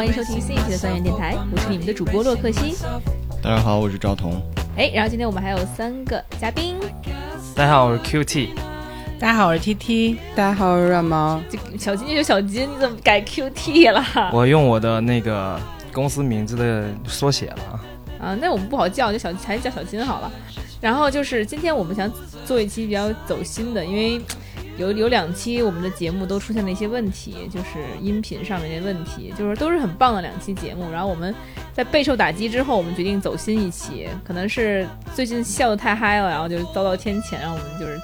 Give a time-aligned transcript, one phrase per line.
[0.00, 2.74] 欢迎收听新一期的三元电台，我是你们的主播洛克西。
[3.42, 4.32] 大家好，我是赵彤。
[4.74, 6.76] 哎，然后今天我们还有三个嘉宾，
[7.54, 8.48] 大家好，我是 QT。
[9.18, 10.16] 大家好，我是 T T。
[10.34, 11.38] 大家好，我是软毛。
[11.50, 14.02] 这小金就小金，你怎么改 QT 了？
[14.32, 15.60] 我用我的那个
[15.92, 18.28] 公司名字的缩写了啊。
[18.28, 20.32] 啊，那我们不好叫，就小还是叫小金好了。
[20.80, 22.10] 然后就是今天我们想
[22.46, 24.18] 做一期比较走心的，因为
[24.80, 30.90] 有有两期我们的节目都出现了一些问题，就是音频上面的问题，就是都是很棒的两期节目。
[30.90, 31.34] 然后我们
[31.74, 37.98] 在备受打击之后，我们决定走心一期，可能是最近笑得太嗨了，然后就遭到天谴，让我们就是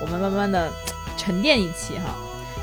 [0.00, 0.70] 我们慢慢的
[1.16, 2.14] 沉淀一期哈。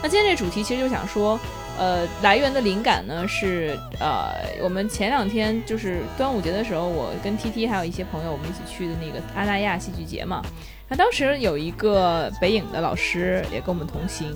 [0.02, 1.40] 那今天这主题其实就想说。
[1.80, 10.42] 呃，来源的灵感呢是呃，我们前两天就是端午节的时候，我跟 T T 还有一些朋友，我们一起去的那个阿那亚戏剧节嘛。
[10.90, 14.34] 那当时有一个北影的老师也跟我们同行，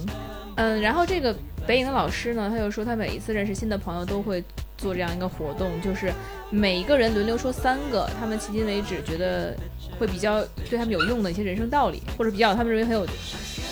[0.55, 1.35] 嗯，然后这个
[1.66, 4.44] 北影的老师呢，他就说他每一次认识新的朋友都会
[4.77, 6.11] 做这样一个活动，就是
[6.49, 9.55] 每一个人轮流说三个他们迄今为止觉得
[9.97, 13.07] 会比较对他们有用的一些人生道理，或者比较他们认为很有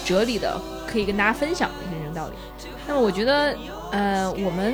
[0.05, 2.35] 哲理的，可以跟大家分享的一些人生道理。
[2.87, 3.55] 那么我觉得，
[3.91, 4.73] 呃，我们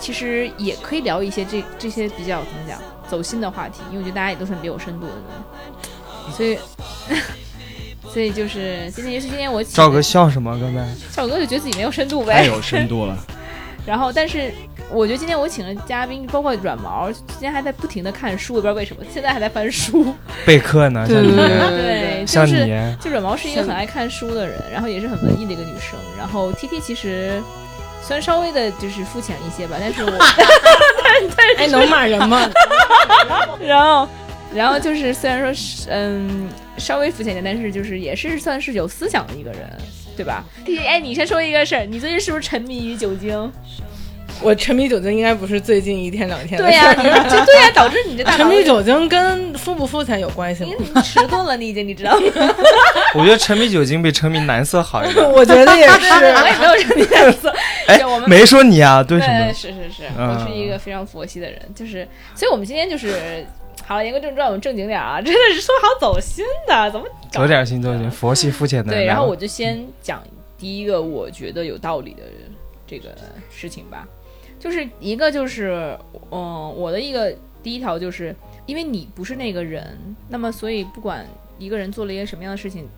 [0.00, 5.22] 其实也可以聊一些这这些比较怎么讲走心的话题，因为我觉得大家也都是很有深度的人，
[6.36, 6.58] 所以，
[8.12, 10.58] 所以就是今天，也是今天我赵哥笑什么？
[10.60, 13.16] 刚才赵哥就觉得自己没有深度呗，太有深度了。
[13.84, 14.52] 然后，但是
[14.90, 20.14] 我觉得今天我请的嘉宾，包括软毛，今天还在不停的看书，不知道为什么，现在还在翻书
[20.46, 25.98] 备课呢，像你，对，像就是你，就软毛是一个很爱看书的人，然后也是很文艺的一个女生。
[26.16, 27.42] 然后 T T 其实
[28.06, 30.12] 虽然稍微的就是肤浅一些吧，但是我，
[31.58, 32.48] 哎，能骂人吗？
[33.60, 34.08] 然后
[34.54, 36.48] 然后就是虽然说是嗯
[36.78, 39.60] 稍微肤浅一点，但是就是也是算是有思想的一个人，
[40.16, 40.44] 对吧
[40.86, 43.50] 哎，你先说一个事儿，你最近是不是沉迷于酒精？
[44.40, 50.70] 我沉迷酒精应该不是最近一天两天的对呀、事儿你这对呀、导致你这大沉迷酒精跟肤不肤浅有关系吗？
[50.78, 52.26] 你你迟钝了，你已经你知道吗？
[53.14, 55.24] 我觉得沉迷酒精比沉迷男色好一点。
[55.30, 56.24] 我觉得也 我是。
[56.24, 57.54] 也没有沉迷男色，
[57.86, 63.46] 哎我们，没说你啊，对什对，是是是，嗯我是一个非常佛系的人，就是，所以我们今天就是，
[63.92, 68.90] 好了，言归正传，我们正经点啊，真的是说好走心的，怎么走点心，走点心，佛系肤浅的。
[68.90, 70.22] 对，然后我就先讲
[70.56, 72.22] 第一个我觉得有道理的
[72.86, 73.10] 这个
[73.50, 74.08] 事情吧，
[74.58, 75.94] 就是一个就是，
[76.30, 79.94] 嗯，我的一个第一条就是，因为你不是那个人，
[80.30, 81.26] 那么所以不管
[81.58, 82.88] 一个人做了一个什么样的事情，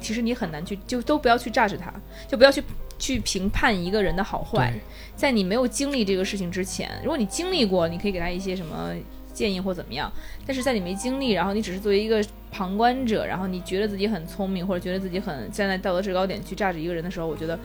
[0.00, 1.92] 其实你很难去就都不要去榨着他，
[2.26, 2.64] 就不要去
[2.98, 4.72] 去评判一个人的好坏，
[5.14, 8.94] 在你没有经历这个事情之前，如果你经历过，你可以给他一些什么
[9.34, 10.10] 建议或怎么样。
[10.46, 17.58] 但是在你没经历，然后你只是作为一个旁观者，然后你觉得自己很聪明，或者觉得自己很站在道德制高点去榨着一个人的时候，我觉得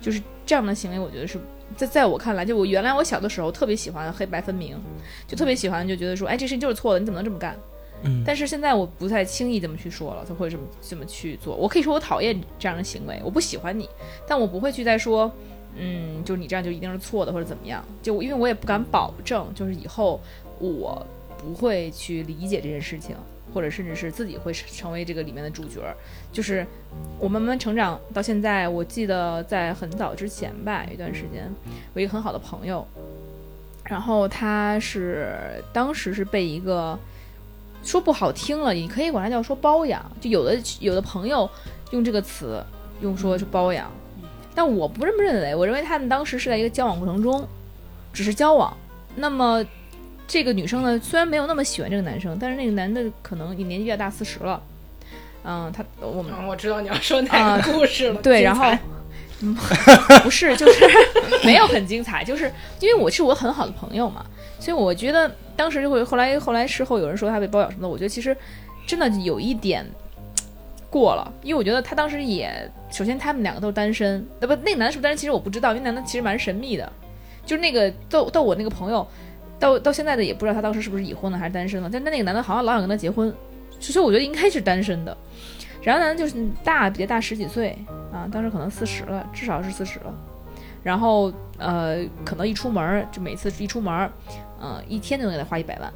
[0.00, 1.38] 就是这样的行为，我觉得是
[1.76, 4.76] 在在我看来，就我原来我小的时候特别喜欢黑白分明，
[5.28, 7.56] 就特别喜欢就觉得说，哎，这事情就是错的，你怎么能这么干？
[8.02, 11.54] 嗯但是现在我不太轻易这么去说了，他会这么这么去做。
[11.54, 13.86] 我可以说我讨厌这样的行为，我不喜欢你，
[14.26, 15.30] 但我不会去再说，
[15.76, 17.84] 嗯，就你这样就一定是错的或者怎么样。
[18.00, 20.18] 就因为我也不敢保证，就是以后
[20.60, 21.04] 我
[21.38, 23.16] 不会去理解这件事情，
[23.52, 25.80] 或者甚至是自己会成为这个里面的主角。
[26.30, 26.66] 就是
[27.18, 31.50] 我慢慢成长到现在，我记得在很早之前吧，一段时间，
[31.94, 32.86] 我一个很好的朋友，
[33.84, 35.34] 然后他是
[35.72, 36.98] 当时是被一个
[37.82, 41.48] 说不好听了，你可以管他叫说包养，就有的有的朋友
[41.90, 42.62] 用这个词
[43.00, 43.90] 用说是包养，
[44.54, 47.48] 但我不这么认为，我认为他们当时是在一个交往过程中，
[48.12, 48.76] 只是交往，
[49.16, 49.64] 那么。
[50.30, 54.62] 这个女生呢，虽然没有那么喜欢这个男生，但是那个男的可能也年纪比较大，四十了。
[55.42, 58.14] 嗯，他我们嗯我知道你要说哪个故事了。
[58.22, 58.70] 对，然后
[59.40, 59.52] 嗯
[60.22, 60.84] 不是，就是
[61.44, 62.44] 没有很精彩，就是
[62.78, 64.24] 因为我是我很好的朋友嘛，
[64.60, 68.36] 所以我觉得当时就会后来后来事后有人说他被包养什么的，我觉得其实
[68.86, 69.84] 真的有一点
[70.88, 76.92] 过了，因为我觉得他当时也首先他们两个都是单身，呃不，那个男的是不是单身其实我不知道，因为男的其实蛮神秘的，
[77.44, 79.04] 就是那个到到我那个朋友
[79.60, 83.32] 到到现在的也不知道他当时是不是已婚了还是单身了，但那个男的好像老想跟他结婚，
[83.78, 85.16] 其实我觉得应该是单身的。
[85.82, 87.78] 然后男的就是大比他大十几岁
[88.12, 90.12] 啊，当时可能四十了，至少是四十了。
[90.82, 94.10] 然后呃，可能一出门就每次一出门儿，
[94.62, 95.92] 嗯、一天就能给他花一百万，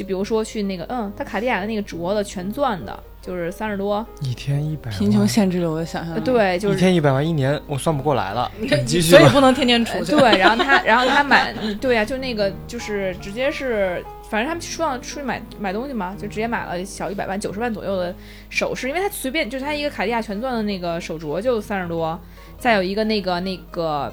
[0.00, 8.50] 就比如说去那个，嗯，他卡地亚的那个镯子全钻的，就是三十多，一天一百，贫穷限制了我的想象对，就是一天一百万，一年我算不过来了。
[8.58, 9.10] 你继续。
[9.10, 10.12] 所以不能天天出去。
[10.12, 18.14] 对，然后他，然后他买，嗯对呀、就那个就是直接是，反正他们说要出去买买东西嘛，就直接买了小一百万、九十万左右的
[18.48, 22.18] 首饰，因为他随便就是他一个卡地亚全钻的那个手镯就三十多，
[22.58, 24.10] 再有一个那个那个，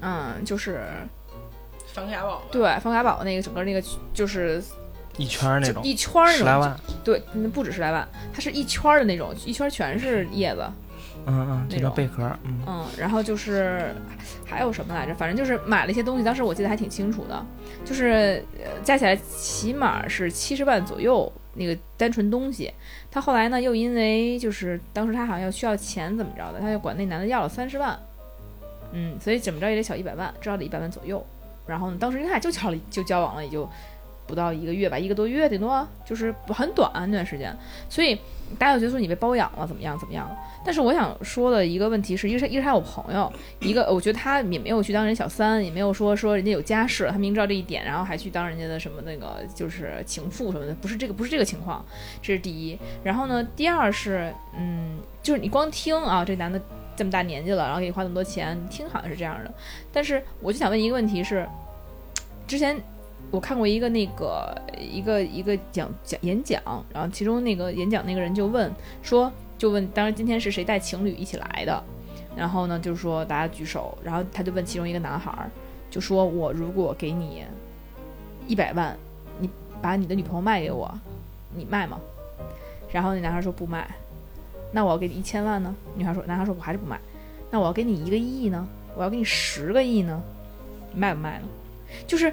[0.00, 0.80] 嗯，就是
[1.92, 3.82] 房卡宝，对方卡宝那个整个那个
[4.14, 4.62] 就是
[5.18, 6.76] 一圈儿那种，一圈儿那种，十来万。
[7.04, 10.64] 对，那不止十来万，它是一圈儿的那种，一圈儿全是叶子，
[11.26, 12.38] 嗯嗯，这那种贝壳儿。
[12.44, 13.94] 嗯，嗯，然后就是
[14.46, 15.14] 还有什么来着？
[15.14, 17.44] 反正就是买了一些东西，当时我记得还挺清楚的，
[17.84, 22.72] 就是呃加起来起码是七十万左右那个单纯东西。
[23.10, 27.98] 他后来呢，又因为就是当时他好像要需要钱怎么着的，他就管那男的要了三十万，
[28.92, 31.22] 嗯，所以怎么着也得小一百万，至少得一百万左右。
[31.66, 33.68] 然后呢，当时他俩就交了就交往了，也就
[34.26, 37.56] 不到一个月吧，一个多月顶多，就是很短那段时间。
[37.88, 38.14] 所以
[38.58, 40.28] 大家就觉得说你被包养了，怎么样怎么样。
[40.64, 51.84] 但是我想说的一个问题是，一个是一个是他有朋友，一个我觉得他也没有去当人小三，也没有说说人家有家室，他明知道这一点，然后还去当人家的什么那个就是情妇什么的，不是这个不是这个情况，
[52.22, 52.78] 这是第一。
[53.02, 56.60] 然后呢，第二是嗯，就是你光听啊，这男的
[56.96, 59.52] 这么大年纪了，然后给你花那么多钱，听好像是这样的，
[59.92, 61.46] 但是我就想问一个问题是，
[62.46, 62.80] 之前。
[63.30, 66.60] 我看过一个那个一个一个讲讲演讲，
[66.92, 68.70] 然后其中那个演讲那个人就问
[69.02, 71.82] 说，就问，当然今天是谁带情侣一起来的？
[72.36, 75.48] 然后呢，就是说大家举手，然后他就问其中一个男孩，
[75.90, 77.42] 就说我如果给你
[78.46, 78.94] 一百万，
[79.38, 79.48] 你
[79.80, 80.92] 把你的女朋友卖给我，
[81.54, 81.98] 你卖吗？
[82.92, 83.88] 然后那男孩说不卖。
[84.72, 85.74] 那我要给你一千万呢？
[85.94, 86.98] 女孩说，男孩说我还是不卖。
[87.50, 88.66] 那我要给你一个亿呢？
[88.96, 90.20] 我要给你十个亿呢？
[90.92, 91.46] 你卖不卖呢？
[92.06, 92.32] 就是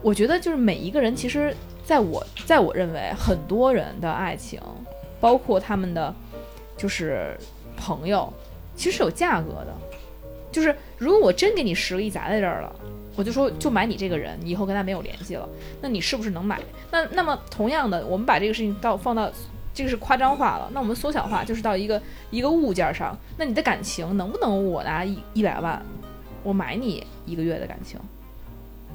[0.00, 1.54] 我觉得，就是每一个人，其实
[1.84, 4.60] 在我在我认为，很多人的爱情，
[5.20, 6.14] 包括他们的
[6.76, 7.36] 就是
[7.76, 8.32] 朋友，
[8.74, 9.74] 其实是有价格的。
[10.50, 12.74] 就是如果我真给你十个亿砸在这儿了，
[13.16, 15.48] 我就说就买你这个人，你以后跟他没有联系了，
[15.82, 16.60] 那你是不是能买？
[16.90, 19.30] 那那么同样的，我们把这个事情到放到
[19.74, 22.00] 这个是夸张化了，那我们缩小化就是到一个
[22.30, 25.84] 一个物件上，那你的感情能不能我拿一一百万，
[26.44, 27.98] 我买你一个月的感情？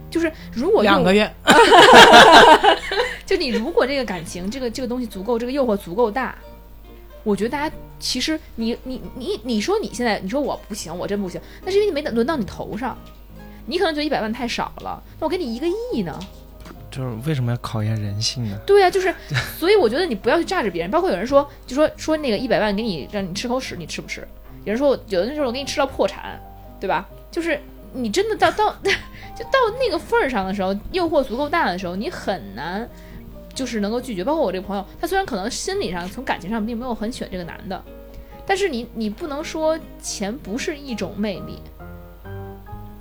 [0.10, 1.32] 就是如果两个月，
[3.28, 6.34] 就你如果这个感情，这个这个东西足够，这个诱惑足够大，
[7.24, 12.98] 我觉得大家其实你你你你说你现在你说我不行，我真不行，那是因为你没轮到你头上，
[13.68, 16.18] 你可能觉得一百万太少了，那我给你一个亿呢？
[16.92, 18.60] 就是为什么要考验人性呢？
[18.66, 19.14] 对呀、就是，
[19.58, 20.90] 所以我觉得你不要去榨着别人。
[20.90, 24.28] 包括有人说，就说说那个一百万给你让你吃口屎，你吃不吃？
[24.66, 26.40] 有人说，有的时候我给你吃到破产，
[26.80, 27.08] 对吧？
[27.32, 27.60] 就是
[27.94, 28.76] 你真的到到
[29.36, 32.88] 就到那个份儿上的时候，诱惑足够大的时候，你很难
[33.54, 34.24] 就是能够拒绝。
[34.24, 37.84] 包括我这个朋友，他虽然可能心理上从感情上并没有很喜欢这个男的，
[38.46, 41.60] 但是你你不能说钱不是一种魅力。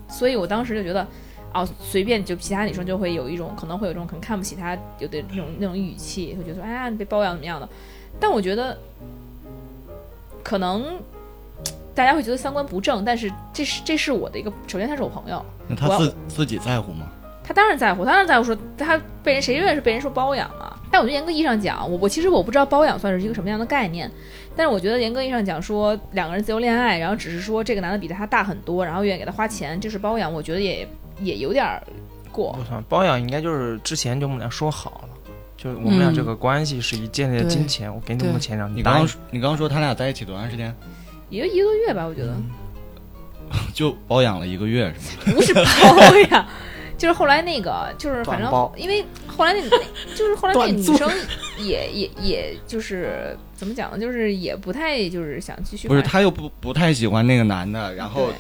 [0.09, 1.07] 所以我当时就觉得。
[1.55, 7.69] 哦，随便就其他女生就会有一种可能会有一种很看不起他，有的那种那种语气，会觉得说哎呀你被包养怎么样的，
[8.21, 8.77] 但我觉得
[10.43, 10.99] 可能
[11.95, 17.07] 大家会觉得三观不正，但是这是这是我的一个，首先他是我朋友，那他自自己在乎吗？
[17.43, 20.79] 他当然在乎，当然在乎说他被人谁愿意是被人说包养啊？
[20.91, 24.11] 但我觉得严格意义上讲，我我其实我不知道包养算是一个什么样的概念，
[24.55, 30.87] 但是我觉得严格意义上讲说两个人自由恋爱，然后只是说这个男的比他大很多，然后愿意给他花钱，这是包养，我觉得也
[31.21, 31.83] 也有点儿
[32.31, 32.65] 过不。
[32.65, 35.09] 算包养，应该就是之前就我们俩说好了，
[35.57, 39.19] 就是我们俩嗯这个关系是以建立在对金钱，我给你那么多钱，让你刚刚答应。
[39.31, 40.75] 你刚刚说他俩在一起多长时间？
[41.31, 42.35] 也就一个月吧，我觉得、
[43.75, 45.37] 就包养了一个月是吗？
[45.37, 45.61] 不是包
[46.31, 46.47] 养，
[46.97, 51.11] 就是后来那个就是反正因为后来那那就是后来那 女生
[51.59, 58.35] 也也也就是怎么讲呢，就是也不太就是想继续不是，他又不不太喜欢那个男的，然后对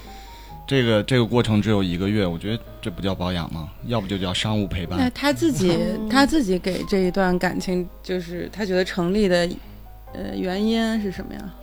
[0.68, 3.70] 这个这个过程只有一个月，我觉得这不叫保养吗？
[3.86, 5.12] 要不就叫商务陪伴那伴。
[5.14, 9.48] 他自己哦他自己给这一段感情，就是他觉得成立的，
[10.12, 11.54] 呃，原因是什么呀？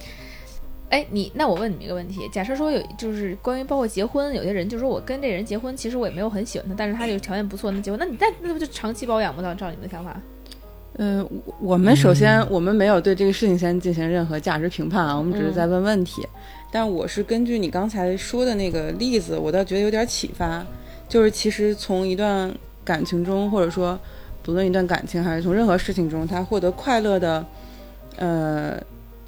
[0.89, 9.43] 哎，你那我问你们一个问题：假设说有就是关于包括结婚，有些人就说我跟这人结婚，其实我也没有很喜欢他，但是他这个条件不错，那结婚，那你那那不就长期保养吗？
[9.43, 10.19] 照照你们的想法？
[10.97, 16.25] 呃，我我们首先、嗯我们没有对这个事情先进行任何价值评判啊，我们只是在问问题。
[16.75, 20.61] 但我是根据你刚才说的那个例子，我倒觉得有点启发，
[21.07, 22.53] 就是其实从一段
[22.83, 23.97] 感情中，或者说
[24.43, 27.45] 不论一段感情还是从任何事情中，他获得快乐的，
[28.17, 28.77] 呃，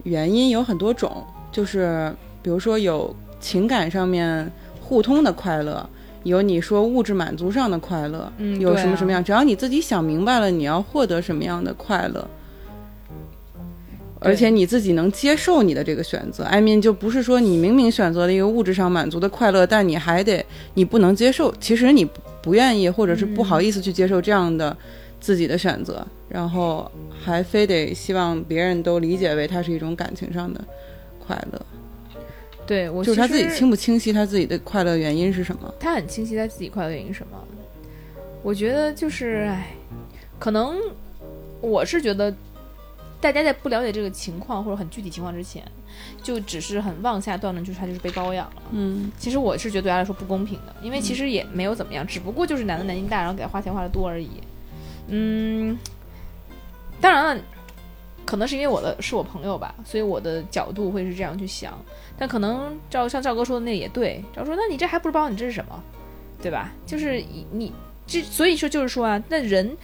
[0.04, 2.14] 原因有很多种，就是
[2.44, 4.52] 比如说有情感上面
[4.82, 5.90] 互通的快乐，
[6.24, 12.28] 有你说物质满足上的快乐，嗯有什么什么样，只要你自己想明白了，你要获得什么样的快乐。
[14.20, 20.44] 而且你自己能接受你的这个选择，I mean 就不是说你明明选择了一个物质上满足的快乐，但你还得
[20.74, 24.76] 你不能接受，其实你不不愿意或者是不好意思去接受这样的
[25.20, 26.90] 自己的选择，然后
[27.24, 30.60] 还非得希望别人都理解为它是一种感情上的
[31.20, 31.62] 快乐，
[32.66, 35.74] 对我就是他自己清不清晰他自己的快乐原因是什么？
[35.80, 37.38] 他很清晰他自己快乐原因是什么。
[38.44, 39.76] 我觉得就是，哎，
[40.40, 40.78] 可能
[41.60, 42.34] 我是觉得，
[43.20, 45.64] 大家在不了解这个情况或者很具体情况之前，
[46.22, 48.62] 就只是很妄下断论，就是他就是被包养了。
[48.72, 54.30] 嗯其实我是觉得对他来说不公平的，因为其实也没有怎么样，只不过就是男的年纪大，然后给他花钱花的多而已。
[55.08, 55.78] 嗯，
[57.02, 57.44] 当然了，
[58.26, 61.74] 可能是因为我的是我朋友吧，所以我的角度会是这样去想。
[62.18, 65.84] 但可能赵像赵哥说的那也对，赵哥说那你这还不是包养，你这是什么？
[66.40, 66.72] 对吧？
[66.86, 67.74] 就是你你
[68.06, 69.76] 这所以说就是说啊，那人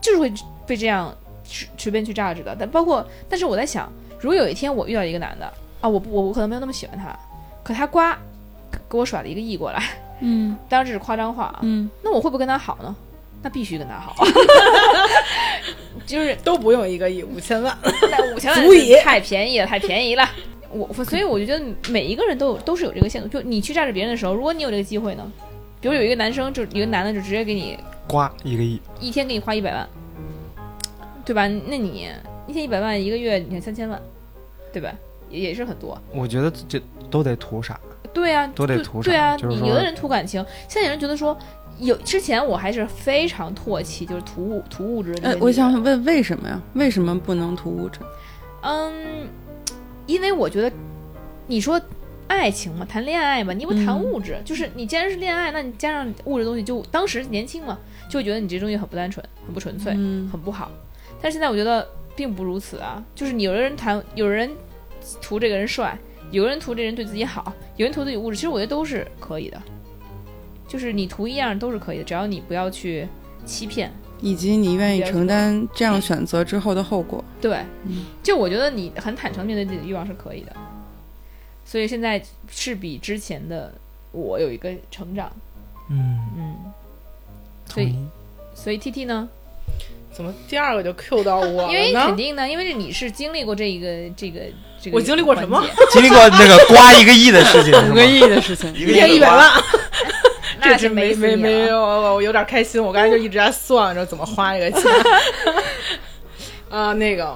[0.00, 0.32] 就是会
[0.66, 1.14] 被这样
[1.50, 2.56] 随随便去榨着的。
[2.58, 7.18] 但包括，但是我在想，如果有一天我遇到一个男的啊，我不我我可能没有那么喜欢他，
[7.64, 8.00] 可他呱
[8.88, 9.82] 给我甩了一个亿过来，
[10.20, 12.94] 嗯 当然这是夸张话啊，嗯，那我会不会跟他好呢？
[13.42, 14.14] 那必须跟他好
[16.04, 17.74] 就是都不用一个亿，五千万。
[17.82, 20.28] 那五千万足以太便宜了，太便宜了。
[20.70, 25.32] 我所以我就觉得每一个人都有都是有这个限度，就你去榨着别人的时候，如果你有这个机会呢，
[25.80, 29.88] 比如有一个男生就有一个男的就直接给你呱一个亿，一天给你花一百万，
[31.30, 31.46] 对吧？
[31.46, 32.08] 那你
[32.48, 34.02] 一天一百万，一个月你看三千万，
[34.72, 34.92] 对吧？
[35.30, 35.96] 也也是很多。
[36.12, 37.78] 我觉得这都得图啥？
[38.12, 41.38] 对啊，都得图啥对啊，就是你有的人图感情，现在有人觉得说，
[41.78, 46.60] 有之前我还是非常唾弃，就是图物图物质的我想问为什么呀？
[46.74, 48.00] 为什么不能图物质？
[48.62, 49.28] 嗯，
[50.06, 50.72] 因为我觉得
[51.46, 51.80] 你说
[52.26, 57.78] 爱情嘛，谈恋爱嘛，你不谈嗯物质，就是你既然是恋爱，那你加上物质东西就，当时年轻嘛，
[58.10, 60.68] 就会觉得你这东西很不单纯，很不纯粹，嗯很不好。
[61.20, 61.86] 但现在我觉得
[62.16, 64.50] 并不如此啊，就是你有的人谈，有人
[65.20, 65.98] 图这个人帅，
[66.30, 69.60] 有人图这人对自己好，有人图自己物质，其实我觉得都是可以的，
[70.68, 73.06] 就是你图一样都是可以的，只要你不要去
[73.44, 73.92] 欺骗。
[74.22, 77.24] 以及你愿意承担这样选择之后的后果。
[77.40, 78.04] 对，嗯。
[78.22, 80.54] 就我觉得你很坦诚面对自己的欲望是可以的，
[81.64, 83.72] 所以现在是比之前的
[84.12, 85.32] 我有一个成长，
[85.88, 86.54] 嗯，嗯，
[87.64, 87.96] 所以
[88.54, 89.26] 所以 T T 呢，
[90.12, 91.92] 怎么第二个就 Q 到我了因为？
[91.94, 93.86] 肯定呢，因为你是经历过这一个
[94.16, 94.40] 这个
[94.82, 95.64] 这个，我经历过什么？
[95.92, 99.50] 经历过那个刮一个亿的事情，五个亿的事情，一个亿一百万，
[100.60, 102.82] 这是这没没没有，我有点开心。
[102.82, 104.90] 我刚才就一直在算着怎么花这个钱。
[106.68, 107.34] 啊，那个，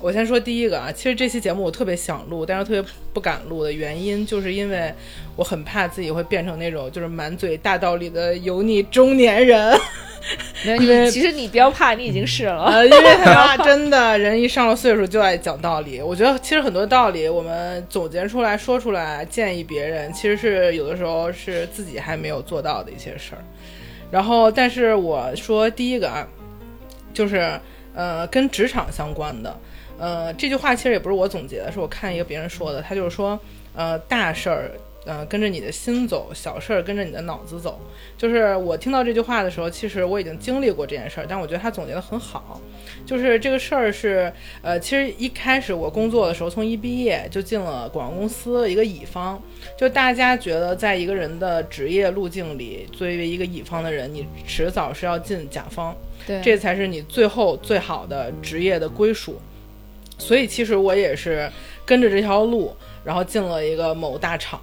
[0.00, 4.92] 我先说第一个啊，其实这期节目我特别想录，但是特别不敢录的原因，就是因为
[5.36, 9.78] 我很怕自己会变成那种就是满嘴大道理的油腻中年人。
[10.64, 12.64] 没有因为你其实你不要怕，你已经是了。
[12.64, 16.00] 呃，因为 他妈真的人一上了岁数就爱讲道理。
[16.02, 23.42] 我觉得其实很多道理我们总结出来说出来建议别人，其实是有的时候是自己还没有做到的一些事儿。
[24.10, 26.26] 然后，但是我说第一个啊，
[27.14, 27.58] 就是
[27.94, 29.58] 呃跟职场相关的，
[29.98, 33.38] 呃这句话其实也不是我总结的，是我看一个别人说的，他就是说
[33.74, 34.70] 呃大事儿。
[35.06, 37.80] 呃，跟着你的心走，小事儿跟着你的脑子走。
[38.18, 42.60] 就是我听到这句话的时候，其实我已经经历过这件事儿，但我觉得他总结的很好。
[43.06, 44.32] 就是这个事儿是，
[44.62, 49.40] 呃，其实一开始我工作的时候，从一毕业就进了广告公司，一个乙方。
[49.78, 55.96] 就大家觉得，在一个人的职业路径里，作为一个乙方的人，你迟早是要进甲方，
[56.26, 59.40] 对，这才是你最后最好的职业的归属。
[60.18, 61.48] 所以其实我也是
[61.84, 64.58] 跟着这条路，然后进了一个某大厂。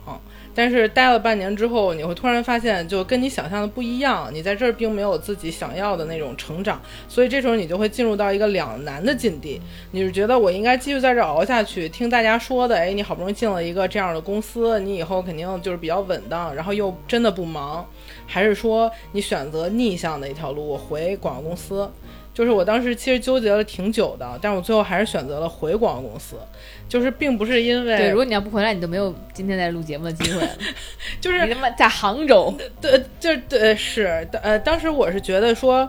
[0.55, 9.61] 但是待了半年之后，你会突然发现，就跟你想象的不一样，你在这儿并没有自己想要的那种成长，所以这时候你就会进入到一个两难的境地。
[9.91, 17.85] 你是觉得我应该继续在这儿熬下去，听大家说的，哎，你好不容易进了一个这样的公司，你以后肯定就是比较稳当，然后又真的不忙，
[18.27, 21.89] 还是说你选择逆向的一条路，我回广告公司？
[22.33, 26.37] 就是我当时其实纠结了挺久的，但是我最后还是选择了回广告公司，
[26.89, 30.49] 就是并不是因为对，如果你要不回来，你就没有今天在录节目的机会了。
[31.21, 35.87] 就是你他妈在杭州，对，就是对，是呃，当时我是觉得说，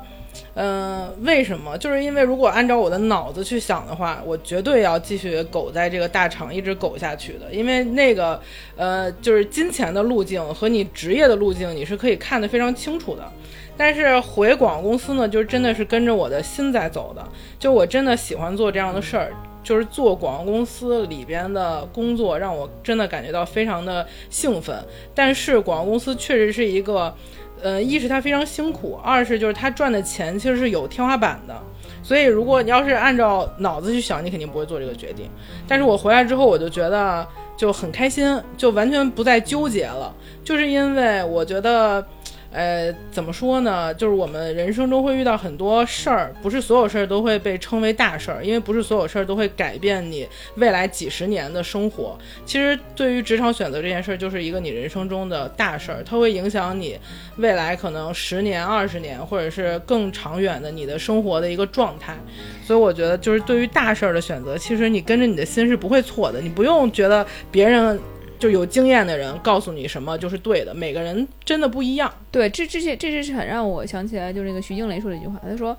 [0.55, 1.79] 嗯、为什么？
[1.79, 8.41] 就是因为如果按照我的脑子去想的话，我绝对要继续苟在这个大厂一直苟下去的，因为那个
[8.77, 13.33] 呃，就是金钱的路径和你职业的路径，你是可以看得非常清楚的。
[13.77, 17.27] 但是回广告公司呢，就真的是跟着我的心在走的，
[17.59, 19.33] 就我真的喜欢做这样的事儿。
[19.65, 24.77] 就是做广告公司里边的工作，让我真的感觉到非常的兴奋。
[25.15, 27.15] 但是广告公司确实是一个，
[27.63, 31.59] 呃，一是它非常辛苦，二是就是它赚的钱其实是有天花板的。
[32.03, 35.31] 所以，如果你要是按照脑子去想，你肯定不会做这个决定。
[35.67, 37.27] 但是我回来之后，我就觉得
[37.57, 40.15] 就很开心，就完全不再纠结了，
[40.45, 42.07] 就是因为我觉得。
[42.55, 43.93] 呃，怎么说呢？
[43.93, 52.17] 就是我们人生中会遇到很多事儿，不是所有事儿都会被称为大事儿，因为不是所有事儿都会改变你未来几十年的生活。
[52.47, 56.97] 其实，对于职场选择这件事儿，就是一个你人生中的大事儿，它会影响你
[57.39, 62.17] 未来可能十年、二十年，或者是更长远的你的生活的一个状态。
[62.65, 67.99] 所以，我觉得就是对于大事儿的选择，其实你跟着你的心是不会错的，你不用觉得别人。
[68.45, 72.13] 就有经验的人告诉你什么就是对的，每个人真的不一样。
[72.31, 75.75] 对，这这些这些是很让我想起来，就是那个徐静蕾说的一句话，他说，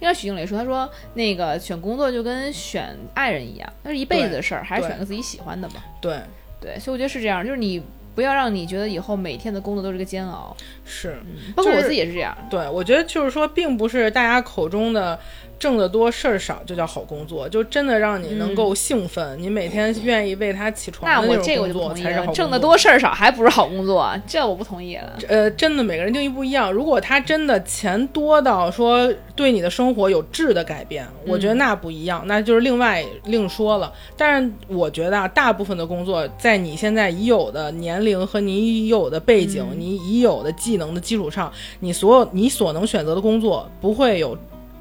[0.00, 5.84] 应该徐静蕾说，他说那个选工作就跟选爱人一样，那是一辈子的事儿，还是选个自己喜欢的吧。
[6.00, 6.18] 对
[6.58, 7.82] 对，所以我觉得是这样，就是你
[8.14, 10.56] 不要让你觉得以后每天的工作都是个煎熬。
[10.86, 11.18] 是，
[11.54, 12.34] 包括我自己也是这样。
[12.48, 15.20] 对，我觉得就是说，并不是大家口中的。
[15.58, 22.34] 挣得多事儿少就叫好工作，就真的让你能够兴奋，你每天愿意为他起床的那种工作才是好工作。
[22.34, 25.18] 挣得多事儿少还不是好工作，这我不同意了。
[25.28, 26.70] 呃，真的每个人定义不一样。
[26.70, 33.90] 如果他真的钱多到说对你的生活有质的改变，我觉得那不一样，那就是另外另说了。
[34.16, 44.36] 但是我觉得啊，大部分的工作在你现在已有的年龄和你已有的背景、你已有的技能的基础上，你所有你所能选择的工作不会有。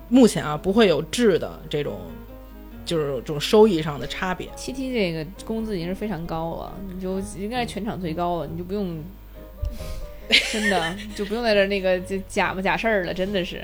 [0.09, 2.00] 目前啊，不会有质的这种，
[2.85, 4.47] 就是这种收益上的差别。
[4.56, 8.97] 七 T 这个工资已经是非常高了，你就应该是全场最高了，你就不用，
[10.51, 13.63] 真的就不用在这那个就假不假事儿了，真的是。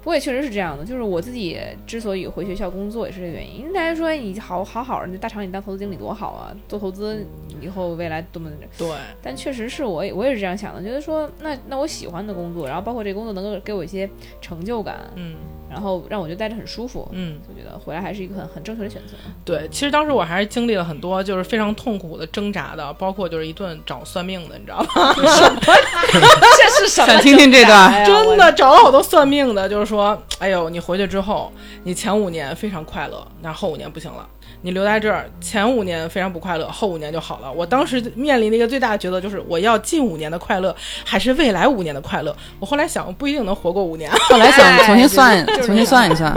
[0.00, 3.62] 不过也确实是这样的，就是我自己之所以回学校工作也是这个原因。
[3.62, 7.26] 因为大家说你好好好，你大厂你当投资经理多好啊，做投资
[7.60, 8.48] 以后未来多么
[8.78, 8.88] 对。
[9.20, 14.08] 但确实是我我也是这样想的，觉得说那那我喜欢的工作，然后包括这个工作能够给我一些
[14.40, 15.34] 成就感，嗯。
[15.70, 19.14] 然后让我觉得待着很舒服，嗯，就觉得回来还是一个很很正确的选择。
[19.44, 25.14] 对，其实当时我还是经历了很多，就是非常痛苦的挣扎的，包括就是一顿找算命的，你知道吗？
[25.16, 27.06] 这是什么？
[27.06, 28.04] 想听听这段？
[28.04, 31.52] 真的找了好多算命的，就是说，哎呦，你回去之后，
[31.84, 34.26] 你前五年非常快乐，那后五年不行了。
[34.62, 37.52] 你留在这儿，前五年非常不快乐，后五年就好了。
[37.52, 42.34] 我当时面临的一个最大的抉择就是，我要近五年的快乐，还是未来五年的快乐？
[42.58, 44.10] 我后来想，不一定能活过五年。
[44.10, 46.34] 后来想重新算，重新算一算，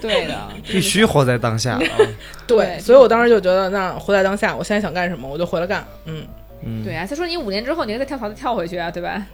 [0.00, 1.78] 对的， 必须活在当下。
[2.46, 5.84] 对，所以我当时就觉得，那活在当下，我现在想干什么，我就回来干。
[6.04, 6.26] 嗯
[6.64, 7.06] 嗯，对啊。
[7.08, 9.24] 他说你五年之后，你再跳槽再跳回去啊，对吧？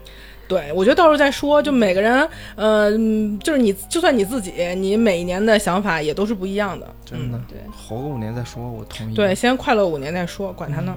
[0.49, 1.63] 对，我觉得到时候再说。
[1.63, 6.87] 就每个人，嗯，就是你，就算你自己，你每一年的想法也都是不一样的。
[7.05, 9.15] 真的，对，活个五年再说，我同意。
[9.15, 10.97] 对，先快乐五年再说，管他呢。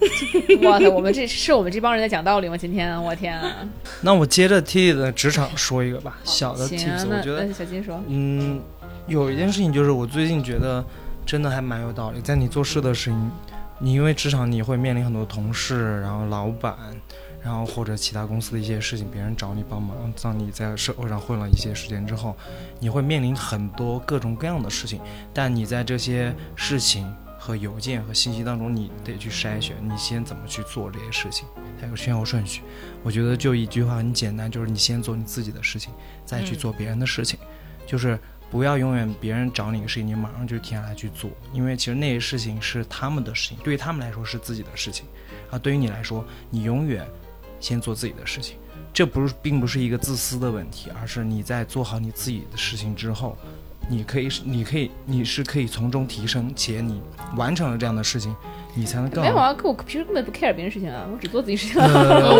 [0.64, 2.56] 哇塞，我们这是我们这帮人在讲道理吗？
[2.56, 3.66] 今天，我天啊！
[4.02, 8.60] 那我接着 T 的职场说一个吧，小的 tips，我觉得小金说，嗯，
[9.06, 10.84] 有一件事情就是我最近觉得
[11.24, 13.16] 真的还蛮有道理，在你做事的时候，
[13.78, 16.74] 你因为职场你会面临很多同事，然后老板。
[17.44, 22.34] 然后或者其他公司的一些事情，别人找你帮忙，当你在社会上混了一些时间之后，
[22.80, 24.98] 你会面临很多各种各样的事情。
[25.34, 31.46] 但你在这些事情和邮件和信息当中，你得去筛选，你先怎么去做这些事情，
[31.78, 32.62] 还有先后顺序。
[33.02, 35.92] 我觉得就一句话很简单，就是你先做你自己的事情，
[36.24, 37.38] 再去做别人的事情，
[37.86, 38.18] 就是
[38.50, 45.04] 不要永远别人找你一个事情，你马上就停下来去做，因为其实那些事情是他们的事情，对于他们来说是自己的事情，
[45.50, 47.06] 而对于你来说，你永远。
[47.64, 48.56] 先做自己的事情，
[48.92, 53.38] 这不是并不是一个自私的问题，而是你在做好你自己的事情之后，
[53.88, 57.00] 你可以，你可以，你是可以从中提升，且你
[57.36, 58.36] 完成了这样的事情。
[58.76, 59.54] 你才能更没有啊！
[59.54, 61.80] 可我平时根本不 care 别人事情啊，我只做自己事情。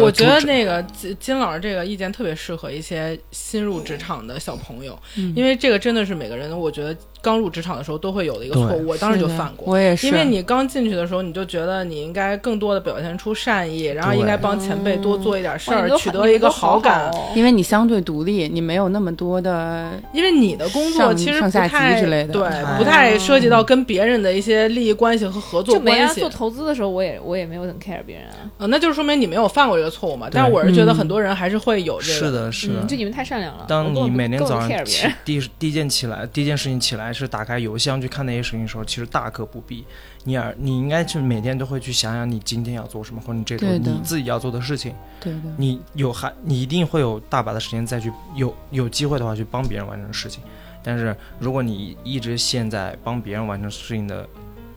[0.02, 4.98] 我觉得那个金金老师这个意见特别适合一些新入职场的小朋友，
[5.34, 8.88] 因为这个真的是每个人，我觉得刚入职场的时候都会有的一个错误。
[8.88, 10.06] 我当时就犯过，我也是。
[10.06, 17.10] 因为你刚进去的时候，你就觉得你应该更多的表现出善意，然后应该帮前辈多做一点事儿，取得一个好感。
[17.34, 26.23] 因为你相对独立，你没有那么多的，因为你的工作其实上下级之类的，对，不太涉及到跟别人的一些利益关系和合作关系。
[26.24, 30.28] 做投资的时候，我也我也没有很 care 别人啊，那就是说明你没有犯过这个错误嘛。
[30.32, 33.66] 但是我是觉得很多人还是会有这个，是的，是的，就你们太善良了。
[33.68, 39.84] 当你每天早上起第第一件起来，第一件事情起来是打开邮箱去看那些事情的时候，其实大可不必。
[40.26, 44.94] 你而你应该去每天都会去想想你今天要做什么，或者你这周你自己要做的事情。
[45.20, 50.42] 对的，你有还你一定会有大把的时间再去有有机会的话去帮别人完成事情。
[50.82, 54.26] 但是如果你一直陷在帮别人完成事情的。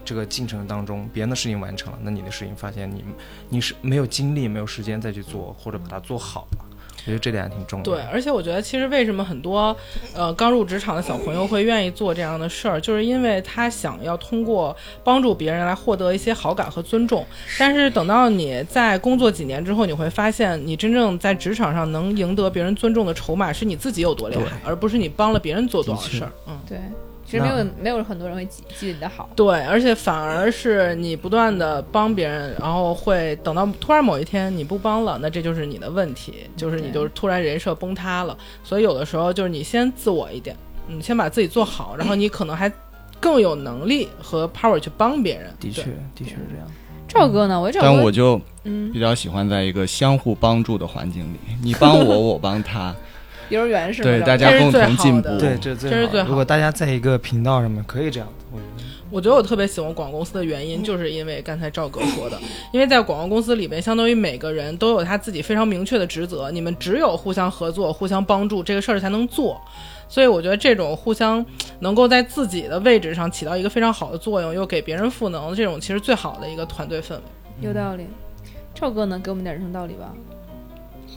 [0.08, 3.04] 这个进程当中，别人的事情完成了，那你的事情发现你
[3.50, 6.64] 你是没有精力、没有时间再去做，或者把它做好了。
[7.06, 9.74] 觉得这点还挺重要对，而且我觉得，其实为什么很多
[10.14, 17.26] 呃刚入职场的小朋友会愿意做这样的事儿，就是因为他想要通过帮助别人来获得一些好感和尊重。
[17.58, 26.32] 但是等到你在工作几年之后，你会发现，你真正在职场上能赢得别人尊重的筹码是你自己有多厉害，而不是你帮了别人做多少事儿。
[26.46, 26.60] 嗯。
[26.68, 26.78] 对，
[27.28, 29.30] 其实没有没有很多人会记记得你的好。
[29.36, 38.36] 对，而且反而是你不断的帮别人，然后会等到突然某一天你不帮了，那这就是你的问题，就是你就是突然人设崩塌了。
[38.64, 40.56] 所以有的时候就是你先自我一点，
[40.88, 42.72] 你先把自己做好，然后你可能还
[43.20, 45.54] 更有能力和 power 去帮别人。
[45.60, 45.84] 的确，
[46.16, 46.66] 的确是这样。
[47.10, 47.60] 赵哥呢？
[47.60, 52.94] 我赵哥，但我就嗯，比较喜欢在一个相互帮助的环境里，你帮我， 我帮他，
[53.50, 54.10] 幼儿园是吗？
[54.10, 55.40] 对大家共这是最好同进步的。
[55.40, 58.84] 对，这这是最好如果大家在一个频道上面，可以这样，我觉得。
[59.10, 62.38] 我觉得我特别喜欢广告公司的原因，就是因为刚才赵哥说的，
[62.74, 69.62] 因为在广告公司里面，相当于每个人都有他自己非常明确的职责，你们只有互相合作、互相帮助，这个事儿才能做。
[70.10, 71.46] 所以我觉得这种互相
[71.80, 77.22] 能够在自己的位置上起到一个非常好的作用，又给别人赋能，这种其实最好的一个团队氛围。
[77.62, 78.08] 有道理。
[78.76, 79.22] 赵哥能？
[79.22, 80.14] 给我们点人生道理吧。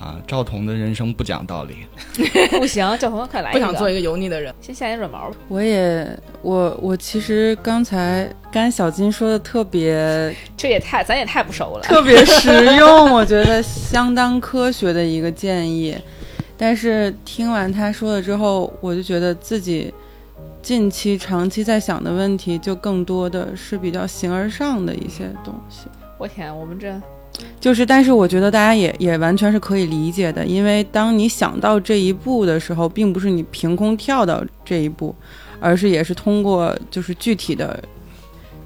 [0.01, 1.87] 啊，赵彤的人生不讲道理，
[2.59, 3.53] 不行，赵彤快来。
[3.53, 5.37] 不想做一个油腻的人，先下点软毛吧。
[5.49, 6.09] 我也
[6.41, 11.83] 我我其实刚才刚才小金说的特别 这也太咱也太不熟了。
[11.83, 15.95] 特别实用， 我觉得相当科学的一个建议。
[16.57, 19.93] 但是听完他说了之后，我就觉得自己
[20.63, 25.87] 近期、长期在想的问题，就更多的是比较形而上的一些东西。
[26.19, 26.89] 我天，我们这
[27.61, 35.15] 就是，但是我觉得大家也也完全是可以理解的，因为当你想到这一步的时候，并不是你凭空跳到这一步，
[35.61, 37.83] 而是也是通过就是具体的、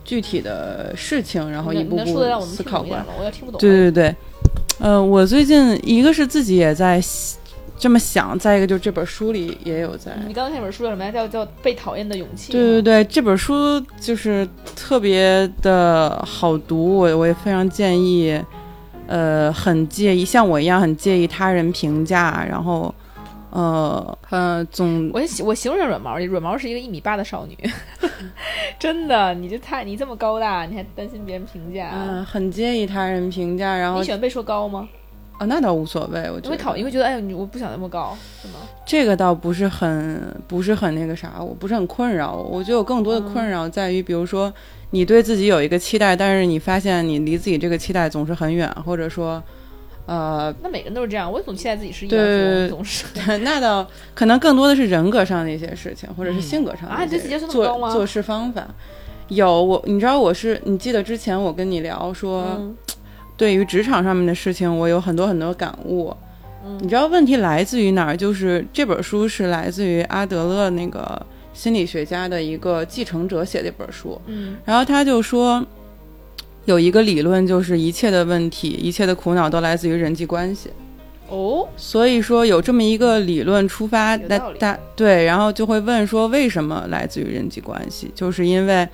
[0.04, 3.04] 具体的事情，然后一步步思考过来。
[3.58, 4.16] 对对对，
[4.78, 7.00] 呃，我最近一个是自己也在
[7.76, 10.12] 这么想，再一个就这本书里也有在。
[10.26, 11.10] 你刚才那本书叫什么呀？
[11.10, 12.52] 叫叫被讨厌的勇气。
[12.52, 18.40] 对对对，这本书就是特别的好读，我我也非常建议，
[19.06, 22.94] 呃，很介意像我一样很介意他人评价，然后，
[23.50, 27.56] 呃呃，总我喜我形容软毛，软毛是一个一米八的少女，
[28.78, 31.90] 真的，你就太你这么高大，你还担心别人评价？
[31.92, 34.88] 嗯、很介意他人评价，然后你喜欢被说高吗？
[35.38, 38.54] 啊，那倒无所谓，我觉得你会考，你会觉得，哎，你我不想那么高，是吗？
[38.86, 42.34] 这个倒不是很不是很那个啥，我不是很困扰。
[42.34, 44.52] 我觉得我更多的困扰在于，比如说
[44.90, 49.42] 你对自己有一个期待，但是你发现你离自己这个期待总是很远，或者说，
[50.06, 53.04] 呃，那每个人都是这样，我总期待自己是一对总是。
[53.40, 58.64] 那倒可能更多的是人格上的一些事情，或者是性格上的啊对自己要求那么高吗做做事方法。
[59.28, 62.76] 有我，你知道我是，你记得之前我跟你聊说，嗯
[63.36, 66.14] 对于职场上面的事情，我有很多很多感悟。
[66.66, 68.16] 嗯你知道问题来自于哪儿？
[68.16, 71.20] 就是这本书是来自于阿德勒那个
[71.52, 75.62] 心理学家的一个继承者写的一本书，嗯然后他就说，
[76.64, 80.70] 有一个理论就是一切的问题、一切的苦恼都来自于人际关系。
[81.28, 88.10] 哦，所以说有这么一个理论出发，大有道理大对，然后就会问说为什么来自于人际关系？
[88.14, 88.88] 就是因为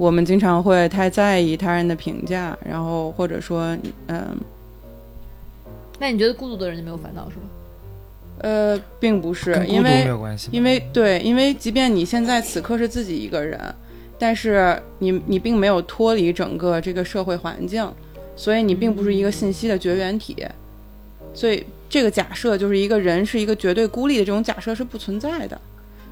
[0.00, 4.34] 我们经常会太在意他人的评价，然后或者说，嗯
[5.98, 7.42] 那你觉得孤独的人就没有烦恼是吗？
[8.38, 10.48] 呃，并不是因为有关系。
[10.52, 13.60] 因为对，因为即便你现在此刻是自己一个人，
[14.18, 17.86] 但是你你并没有脱离整个这个社会环境，
[18.34, 20.34] 所以你并不是一个信息的绝缘体，
[21.34, 25.60] 所以这个假设就是一个人是一个绝对孤立的这种假设是不存在的。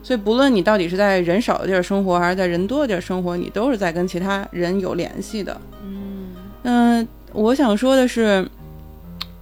[0.09, 5.61] 所以不论你到底是在人少的地儿生活，还是在人多的地儿生活，你都是在跟其他人有联系的。
[5.85, 6.29] 嗯
[6.63, 8.43] 嗯，我想说的是，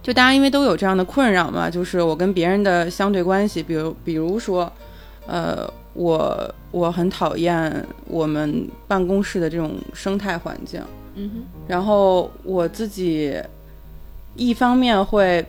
[0.03, 4.69] 就大家因为都有这样的困扰嘛，就是我跟别人的相对关系，比如比如说，
[5.25, 10.81] 呃，我我很讨厌我们办公室的这种生态环境，
[11.15, 13.41] 嗯哼，然后我自己
[14.35, 15.45] 一方面会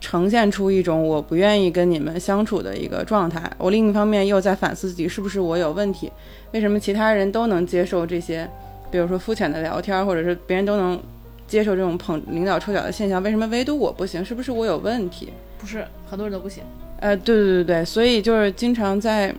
[0.00, 6.10] 呈现出一种我不愿意跟你们相处的一个状态，我另一方面又在反思自己是不是我有问题，
[6.52, 8.48] 为什么其他人都能接受这些，
[8.90, 11.00] 比如说肤浅的聊天，或者是别人都能
[11.46, 14.24] 接受这种捧领导臭脚的现象，为什么唯独我不行？
[14.24, 15.30] 是不是我有问题？
[15.58, 16.62] 不是很多人都不行。
[17.00, 19.34] 呃，对对对对，所以就是经常在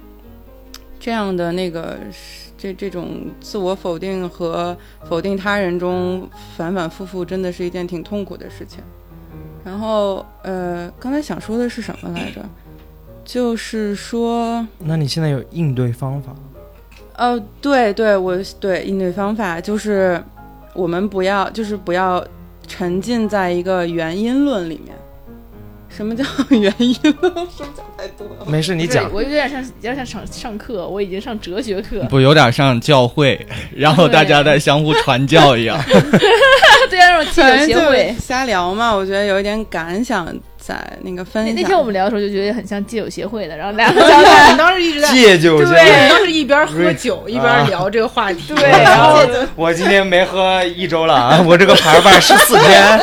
[1.00, 1.98] 这样的那个
[2.58, 8.84] 这这种自我否定和否定他人中反反复复，真的是一件挺痛苦的事情。
[9.64, 12.44] 然后呃，刚才想说的是什么来着？
[13.26, 16.34] 就是说，那你现在有应对方法？
[17.16, 20.20] 呃，对对，我对应对方法就是
[20.74, 22.26] 我们不要，就是不要
[22.68, 24.96] 沉浸在一个原因论里面。
[25.90, 27.04] 什么叫原因呢？
[27.12, 28.46] 是不是讲太多了？
[28.48, 29.12] 没事，你讲。
[29.12, 32.04] 我有点像，有点像上上课，我已经上哲学课。
[32.10, 35.78] 不有点像教会， 然后大家在相互传教一样。
[36.90, 38.16] 对 啊，那种戒酒反正就协会。
[38.20, 40.26] 瞎聊嘛，我觉得有一点感想
[40.70, 41.56] 在那个分享。
[41.56, 48.42] 那那天我们聊的时候就觉得很像戒酒协会的，然后两个我交代们当时一直在，戒酒对，当时一边喝酒一边聊这个话题。
[48.56, 53.00] 对，然后我今天没喝一周了啊， 我这个牌儿办十四天。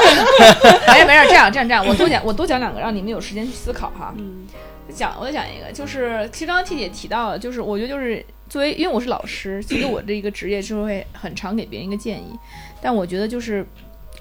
[0.88, 4.14] 没 事没事，这样这样这样，我多讲我多讲两个，让你们有时间去思考哈。
[4.16, 4.46] 嗯
[4.94, 12.33] 讲我再讲一个，就是其实刚刚 T 姐提到了，就是我觉得就是作为因为我是老师，其实我这一个职业就会很常给别人一个建议，
[12.81, 13.66] 但我觉得就是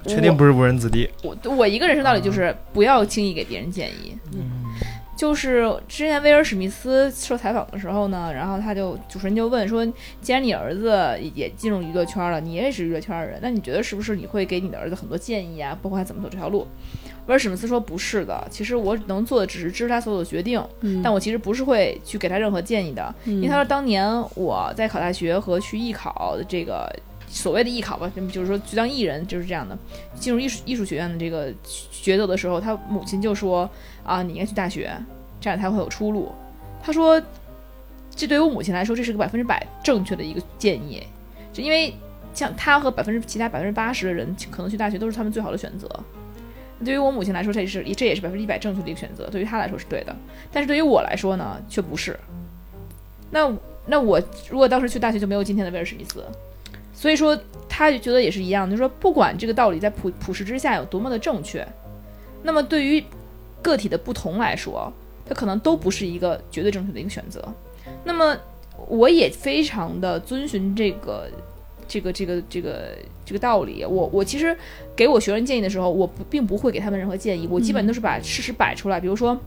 [0.08, 1.10] 确定不是无人子弟？
[1.24, 4.18] 我我一个人生道理就是不要轻易给别人建议。
[4.34, 4.64] 嗯
[5.18, 9.86] 就是之前威尔史密斯受采访的时候呢，然后他就主持人就问说，
[10.20, 16.68] 既然你儿子也进入娱乐圈了，你也是娱乐圈的人，那你觉得是不是你会给你的儿子很多建议啊，包括他怎么走这条路？
[17.28, 26.94] 威尔史密斯说不是的，其实我能做的只是支持他所有的决定，嗯但我其实不是会去给他任何建议的，因为他说当年我在考大学和去艺考的这个
[27.28, 29.78] 所谓的艺考吧，那么就是说去当艺人就是这样的，
[30.20, 31.52] 进入艺术艺术学院的这个
[31.92, 33.70] 抉择的时候，他母亲就说
[34.04, 34.92] 啊，你应该去大学，
[35.42, 36.32] 这样才会有出路。
[36.82, 37.22] 他说，
[38.16, 41.04] 这对于我母亲来说，这是个百分之百正确的一个建议，
[41.52, 41.94] 就因为
[42.34, 45.90] 像他和百分之其他百分之八十的人可能去大学都是他们最好的选择。
[46.84, 50.16] 对于我母亲来说，这也是这也是百分之一百正确的一个选择，对于她来说是对的。
[50.52, 52.20] 但是对于我来说呢，却不是。
[53.32, 53.52] 那
[53.86, 56.24] 那我如果当时去大学，就没有今天的威尔史密斯。
[56.96, 61.68] 所以说，他就觉得也是一样，就是说，不管这个道理在普普世之下有多么的正确，
[62.42, 63.04] 那么对于
[63.62, 64.92] 个体的不同来说，
[65.28, 67.44] 它可能都不是一个绝对正确的一个选择。
[68.06, 68.36] 那么，
[68.88, 71.30] 我也非常的遵循这个
[71.86, 73.84] 这个这个这个这个道理。
[73.84, 74.56] 我我其实
[74.96, 79.02] 给我学生建议的时候，我不并不会给他们任何建议，我基本都是把事实摆出来。
[79.02, 79.38] 比如说，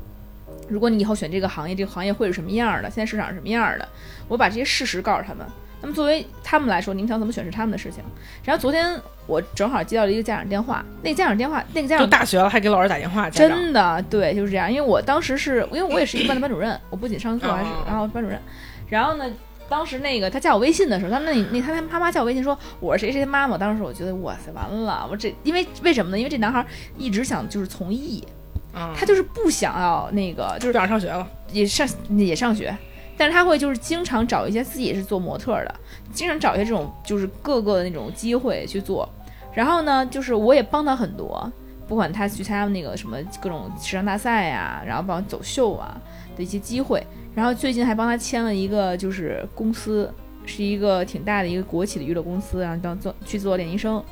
[0.68, 2.90] 如果你以后选这个行业，这个行业会是什么样的？
[2.90, 3.88] 现在市场是什么样的？
[4.28, 5.46] 我把这些事实告诉他们。
[5.80, 8.02] 那么作为他们来说，你们想怎么选是他们的事情。
[8.44, 14.70] 然后昨天我正好接到了一个家长电话，那个家长电话，那个家都长大学了还给老师打电话，真的对，就是这样。
[14.70, 18.40] 因为我当时是因为我也是一个班的班主任，我不仅上课还是哦然后班主任。
[18.88, 19.24] 然后呢，
[19.68, 23.56] 当时那个他加我微信的时候，他那那他他妈妈加我微信说我是谁谁的妈妈。
[23.56, 26.18] 当时我觉得哇塞，完了，我这因为为什么呢？
[26.18, 26.64] 因为这男孩
[26.96, 28.26] 一直想就是从艺，
[28.74, 31.26] 嗯他就是不想要那个就是不想上学了。
[31.50, 32.76] 也上也上学，
[33.18, 35.74] 但是他会就是经常找一些自己也是做模特的，
[36.12, 39.06] 经常找一些这种就是各个的那种机会去做。
[39.52, 41.52] 然后呢，就是我也帮他很多，
[41.88, 46.00] 不管他去参加那个什么各种时尚大赛呀、然后帮走秀啊
[46.36, 47.04] 的一些机会。
[47.34, 50.12] 然后最近还帮他签了一个就是公司，
[50.46, 54.02] 是一个挺大的一个国企的娱乐公司，然后当做去做练习生。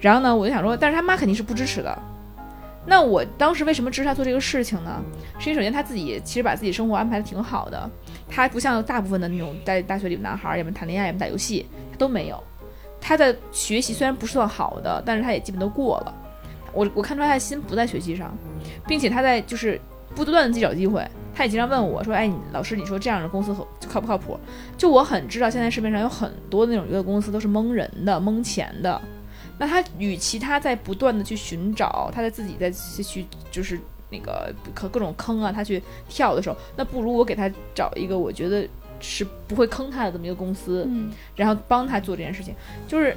[0.00, 1.96] 然后呢，我就想说，但是他妈肯定是不支持的。
[2.84, 5.00] 那我当时为什么支持他做这个事情呢？
[5.38, 7.88] 是因为首先他自己其实把自己生活安排的挺好的，
[8.34, 12.42] 他不像大部分的那种在大学里的男孩儿，要么谈恋爱，要么打游戏，他都没有。
[13.00, 16.14] 他的学习虽然不算好的，但是他也基本都过了。
[16.72, 18.34] 我我看出来他的心不在学习上，
[18.86, 19.78] 并且他在就是
[20.14, 21.06] 不断的去找机会。
[21.34, 23.54] 他也经常问我说：“哎，老师，你说这样的公司
[23.88, 24.38] 靠不靠谱？”
[24.76, 29.00] 就我很知道，现在市面上有很多那种娱乐公司都是蒙人的、蒙钱的。
[29.58, 33.80] 那他与其他在不断的去寻找，他在自己在去就是
[34.12, 38.68] 那个各各种坑啊，他去跳的时候，那不如我给他找一个我觉得
[39.00, 42.54] 是不会坑他的这么一个公司，嗯然后帮他做这件事情。
[42.86, 43.16] 就是，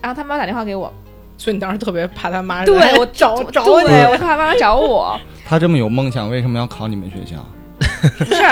[0.00, 0.92] 然后他妈打电话给我，
[1.36, 7.44] 所以你当时特别怕他妈对我找找对你，我怕妈妈找我，他这么有梦想，为什么要考你们学校？
[8.18, 8.42] 不是，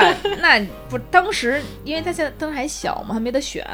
[0.40, 3.64] 那不当时，因为他现在当时还小嘛，还没得选。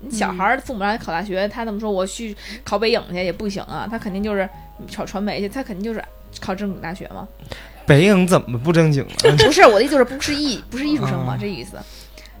[0.00, 4.48] 你小孩儿父母让他考大学，他怎么说我去考北影去也不行啊，他肯定就是
[4.94, 6.02] 考传媒去，他肯定就是
[6.40, 7.26] 考正经大学嘛。
[7.86, 9.12] 北影怎么不正经了？
[9.38, 11.78] 不是我的意思，就是不是艺不是艺术生嘛，啊这意思，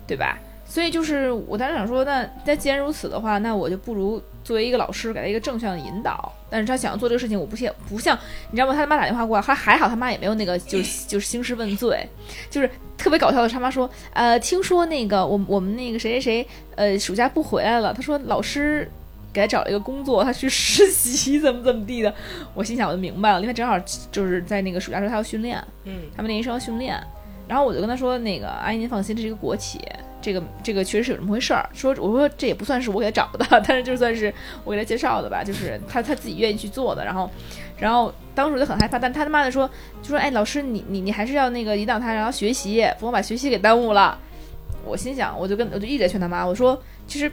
[0.06, 0.38] 对吧？
[0.68, 6.32] 所以就是我当时想说，那那既然如此的话，那我就不如作为一个老师给他一个正向的引导。
[6.48, 8.18] 但是他想要做这个事情，我不像不像
[8.50, 8.74] 你知道吗？
[8.74, 12.08] 他妈打电话过来，还还好他妈也没有那个 就是就是兴师问罪，
[12.50, 13.48] 就是特别搞笑的。
[13.48, 18.90] 他妈说，呃，听说那个我我们那个谁谁谁呃暑假不回来了，他说老师。
[19.32, 22.14] 给他找了一个工作，他去实习，怎么怎么地的。
[22.54, 23.78] 我心想，我就明白了，因为正好
[24.10, 26.98] 就是在那个暑假时候他要训练，嗯，他们练习生要训练，
[27.46, 29.78] 然后我就跟他说：“那个阿姨您放心，这是一个国企，
[30.26, 31.70] 这个这个确实是有这么回事儿。
[31.72, 34.32] 说我说这也不算是我给他找的， 但是就算是
[34.64, 37.04] 我给他介绍的吧，就是他他自己愿意去做的。
[37.04, 37.30] 然后，
[37.78, 39.70] 然后当时我就很害怕，但他他妈的说
[40.02, 44.18] 就说哎老师你你你还是要那个引导他，然后学习，不能把学习给耽误了。
[44.84, 47.30] 我心想，我就跟我就一直在劝他妈，我说其实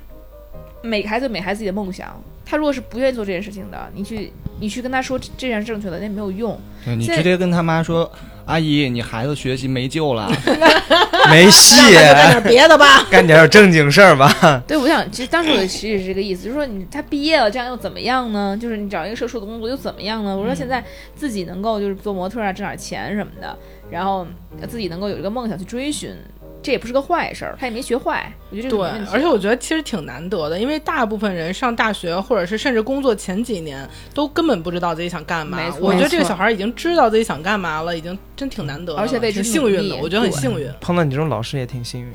[0.83, 6.59] 每个孩子有每个孩子自己的梦想，他如果是不愿意做这件事情的，你去你去跟他说这这样是正确的，那没有用。
[6.85, 8.11] 对你直接跟他妈说，
[8.45, 10.31] 阿姨，你孩子学习没救了。
[11.29, 13.05] 没戏，干点别的吧。
[13.09, 14.61] 干点正经事儿吧。
[14.67, 18.57] 对，我想，其实当时我的其实也是这个意思，就是说你他毕业了，这样又怎么样呢？
[18.59, 20.35] 就是你找一个社畜的工作又怎么样呢？
[20.35, 20.83] 我说现在
[21.15, 23.57] 自己能够就是做模特啊，挣点钱什么的，
[23.89, 24.27] 然后
[24.67, 26.13] 自己能够有一个梦想去追寻，
[26.63, 35.69] 这也不是个坏事儿，他也没学坏，我觉得这对而且我觉得其实挺难得的，因为大部分人上大学或者是甚至工作前几年都根本不知道自己想干嘛没。
[35.71, 40.67] 错我觉得这个小孩已经知道自己想干嘛了，已经真挺难得而且为之挺幸运的，我觉得很幸运。
[40.79, 42.11] 碰到你这种老师也挺幸运。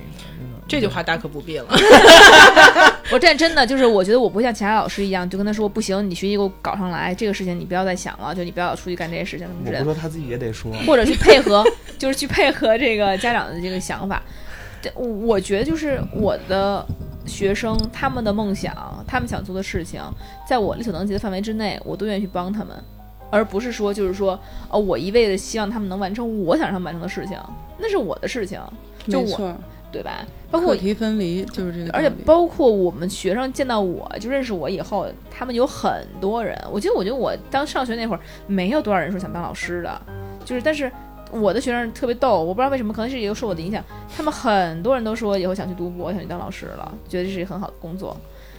[0.69, 1.67] 这句话大可不必了。
[3.11, 9.93] 我这真的就是，我觉得我不像其他老师一样，就跟他说不行，你学习给我搞上来，这个事情你不要再想了，就你不要出去干这些事情什么之类的我不。
[9.95, 10.71] 说他自己也得说。
[10.87, 11.65] 或者去配合，
[11.97, 14.23] 就是去配合这个家长的这个想法。
[14.83, 16.87] 这我我觉得就是我的
[17.27, 20.03] 学生他们的梦想，他们想做的事情，
[20.47, 22.77] 在我力所能及的范围之内，我都愿意去帮他们，
[23.31, 27.39] 而不是说就是说，哦，我一味的希望他们能完成我想让他们完成的事情，
[27.79, 28.61] 那是我的事情，
[29.09, 29.57] 就我没错，
[29.91, 30.25] 对吧？
[30.51, 40.01] 包括课题分离就是这个，而且包括我们学生见到我就认识我以后，他们有很多人，我记得，我觉得我当上学那会儿，没有多少人说想当老师的，
[40.45, 40.91] 就是，但是
[41.31, 43.85] 我的学生特别逗，我不知道为什么，可能是也受我的影响，
[44.17, 48.17] 他们很多人都说以后想去读博，想去当老师了，觉得这是一个很好的工作。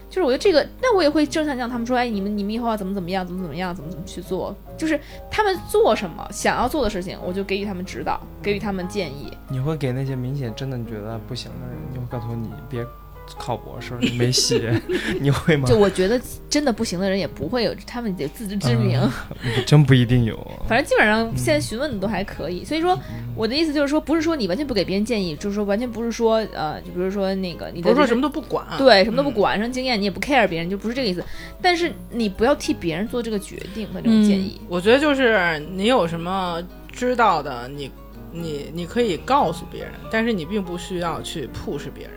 [0.09, 9.31] 就是我觉得这个，那我也会正向向他们说，哎，你们你们以后要怎么怎么样，怎么怎么样，怎么怎么去做，就是他们做什么想要做的事情，我就给予他们指导，给予他们建议。
[9.47, 12.83] 你会给那些明显真的你觉得不行的人，你会告诉你别
[13.37, 14.61] 考博士，你没戏，
[15.19, 15.67] 你会吗？
[15.67, 18.99] 就我觉得真的不行的人也不会有，他们得自知之明。
[19.65, 20.35] 真不一定有。
[20.67, 22.97] 反正基本上现在询问的都还可以，所以说
[23.35, 31.23] 我的意思就是说，不是说你完全不给别人建议，就是说完全不是说呃，就比如说那个你的不是说什么都都不管，对什么都不嗯管，上经验你也不 care 别人，就不是这个意思。
[31.61, 34.59] 但是你不要替别人做这个决定和这种建议。
[34.67, 36.61] 我觉得就是你有什么
[36.91, 37.91] 知道的，你
[38.31, 42.13] 你你可以告诉别人，但是你并不需要去 push 别人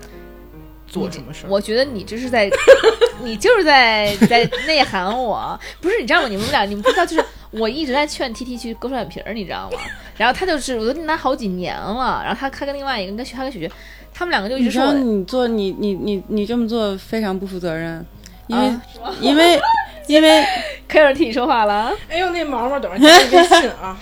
[0.92, 1.48] 做什么事儿。
[1.48, 2.50] 我觉得你这是在，
[3.24, 6.28] 你就是在在内涵我，不是你知道吗？
[6.28, 9.78] 你们俩你们不知道，就是我一直在劝 T T 去割双眼皮儿，你知道吗？
[10.18, 13.70] 然后他就是我都跟他好几年了，然后他他跟另外一个跟他跟雪雪，
[14.12, 18.04] 他们两个就一直说我你做你你你你这么做非常不负责任，
[18.46, 18.82] 因为、啊
[19.20, 19.58] 因为
[20.08, 20.44] 因为
[20.88, 21.92] 开始替你说话了啊。
[22.10, 23.96] 哎呦，那毛毛，等会儿加你微信啊。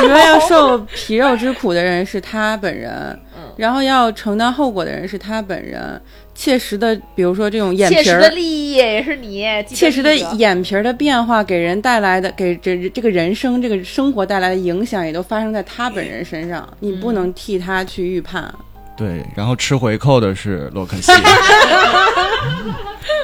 [0.00, 2.90] 你们要受皮肉之苦的人是他本人，
[3.36, 6.00] 嗯然后要承担后果的人是他本人。
[6.34, 16.66] 切实的，比如说这种眼皮儿切实的，利益也是你，切实的眼皮儿的变化给人带来的，给这这个人生这个生活带来的影响，也都发生在他本人身上。
[16.80, 18.52] 你不能替他去预判。
[18.96, 21.12] 对，然后吃回扣的是洛克西。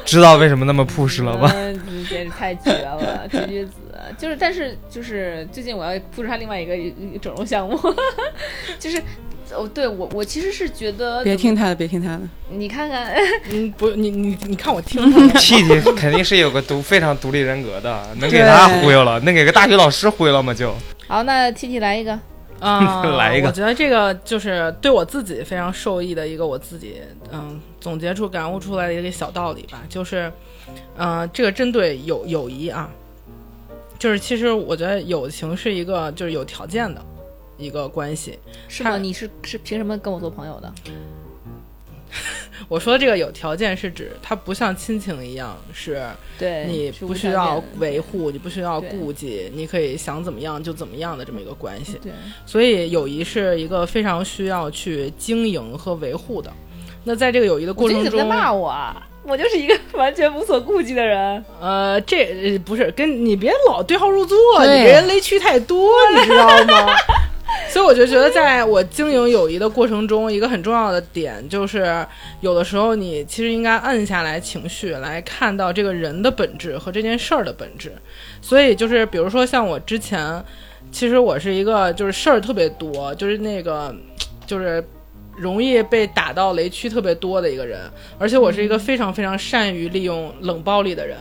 [0.05, 1.53] 知道为什么那么 push 了吧？
[2.09, 3.73] 简直太绝了，绝绝子。
[4.16, 6.75] 就是，但是就是最近我要布置他另外一个
[7.21, 7.79] 整容项目，
[8.79, 9.03] 就是。
[9.55, 12.21] 哦，对我，我其实是觉得，别听他的，别听他的。
[12.51, 13.13] 你看看，
[13.51, 20.53] 嗯，不，你你你看我听 他的弟弟肯定是有个独非常独立人格的，能给他忽悠了，能给个大学老师忽悠了吗？
[20.55, 20.75] 就
[21.07, 22.19] 好，那 T T 来一个，
[22.61, 26.97] 啊，来一个我觉得这个就是对我自己非常受益的一个我自己
[27.33, 30.31] 嗯总结出感悟出来的一个小道理吧，就是
[30.97, 32.91] 嗯、呃这个针对友友谊啊，
[33.99, 37.01] 就是其实我觉得友情是一个就是有条件的
[37.59, 38.38] 一个关系。
[38.68, 38.97] 是吗？
[38.97, 40.73] 你是是凭什么跟我做朋友的？
[42.68, 46.03] 我说的这个有条件是指它不像亲情一样是
[46.38, 51.99] 对，你不需要维护，你不需要顾忌，你可以想怎么样就怎么样的这么一个关系。
[52.03, 52.12] 对，
[52.47, 56.51] 所以友谊是一个非常需要去经营和维护的。
[57.05, 59.07] 那在这个友谊的过程中你在，骂我啊？
[59.24, 61.45] 我就是一个完全无所顾忌的人。
[61.61, 66.87] 呃，这呃不是跟你别老对号入座，你给人雷区太多，你知道吗？
[67.68, 72.07] 所以我就觉得，在我经营友谊的过程中，一个很重要的点就是，
[72.40, 77.92] 有的时候你其实应该摁下来情绪，来看到这个人的本质和这件事儿的本质。
[78.40, 80.44] 所以就是，比如说像我之前，
[80.92, 83.94] 其实我是一个就是事儿特别多，就是那个
[84.46, 84.82] 就是
[85.36, 87.80] 容易被打到雷区特别多的一个人，
[88.18, 91.16] 而且我是一个非常非常善于利用冷暴力的人。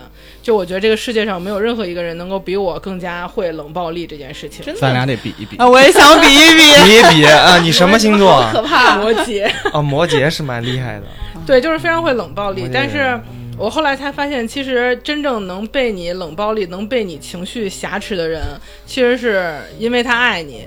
[0.47, 4.65] 就我觉得这个世界上没有任何一个人能够比我更加会冷暴力这件事情。
[4.65, 5.57] 真的咱俩得比一比。
[5.57, 6.61] 啊，我也想比一比。
[6.87, 8.51] 比一比啊，你什么星座啊？
[8.55, 8.95] 可怕！
[9.03, 11.03] 摩羯，哦，摩羯是蛮厉害的。
[11.45, 12.69] 对，就是非常会冷暴力。
[12.73, 13.19] 但是
[13.57, 18.41] 我后来才发现，其实真正能被你冷暴力、能被你情绪挟持的人，
[18.85, 20.63] 其实是因为他爱你。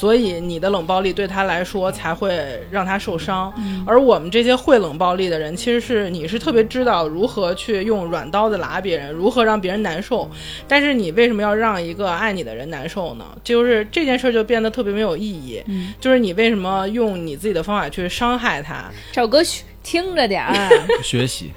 [0.00, 3.52] 所以你的冷暴力对他来说才会让他受伤。
[3.86, 10.30] 而我们这些会冷暴力的人，其实是你是特别知道如何去用软刀子拉别人，如何让别人难受。
[10.66, 13.26] 但是你为什么要让一个爱你的人难受呢？
[13.44, 15.62] 就是这件事儿就变得特别没有意义。
[16.00, 18.90] 就是你为什么用你自己的方法去伤害他？
[19.12, 20.54] 赵哥嘘听着点儿，
[21.04, 21.52] 学习，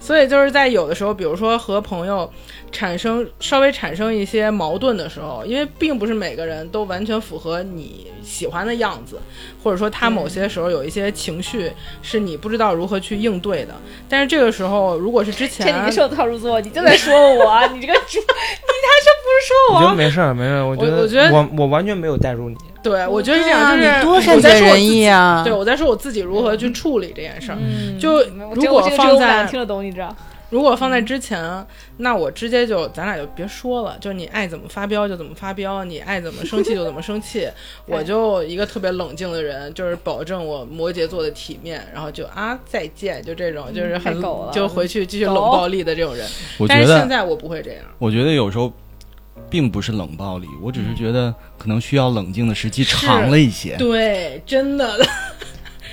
[0.00, 2.32] 所以就是在有的时候，比如说和朋友
[2.72, 9.18] 产生稍微产生一些矛盾的时候，因为并不是每个人都完全符合你喜欢的样子，
[9.62, 11.70] 或者说他某些时候有一些情绪
[12.02, 13.74] 是你不知道如何去应对的。
[14.08, 19.94] 但是这个时候，如果是之前这你别受套入座，你就在说我， 你这个猪，你还是不是说我觉得？
[19.94, 20.66] 没事儿，没事儿。
[20.66, 22.56] 我觉得我我觉得我我完全没有带入你。
[22.82, 27.58] 对我觉得是这样，就是多善解人说我自己意啊对我在说我自己如何去处理这件事儿。
[27.60, 28.22] 嗯就
[28.54, 30.14] 如果放在听得懂，你知道？
[30.50, 31.66] 如果放在之前，
[31.96, 37.48] 那我直接就咱俩就别说了，就你爱怎么发飙就怎么发飙，你爱怎么生气就怎么生气。
[37.86, 46.26] 我就一个特别冷静的人，就是保证我摩羯座的体面，然后就啊再见，就这种就是很太狗了就回去继续冷暴力的这种人。
[46.58, 47.82] 我觉得，但是现在我不会这样。
[47.98, 48.72] 我觉得有时候
[49.50, 53.76] 并不是冷暴力，我只是觉得可能需要冷静的时期长了一些。
[53.76, 55.04] 对，真的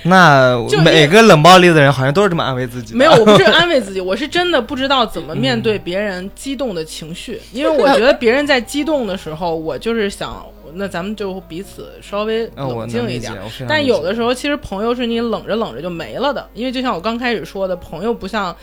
[0.04, 2.94] 那每个冷暴力的人好像都是这么安慰自己。
[2.94, 10.44] 没有，我不是 安慰自己，我是真的不知道怎么面对别人激动的情绪， 因为我觉得别人在激动的时候，我就是想，
[10.74, 13.32] 那咱们就彼此稍微冷静一点
[13.68, 18.54] 但有的时候，其实朋友是你冷着冷着就没了的，因为就像我刚开始说的，朋友不像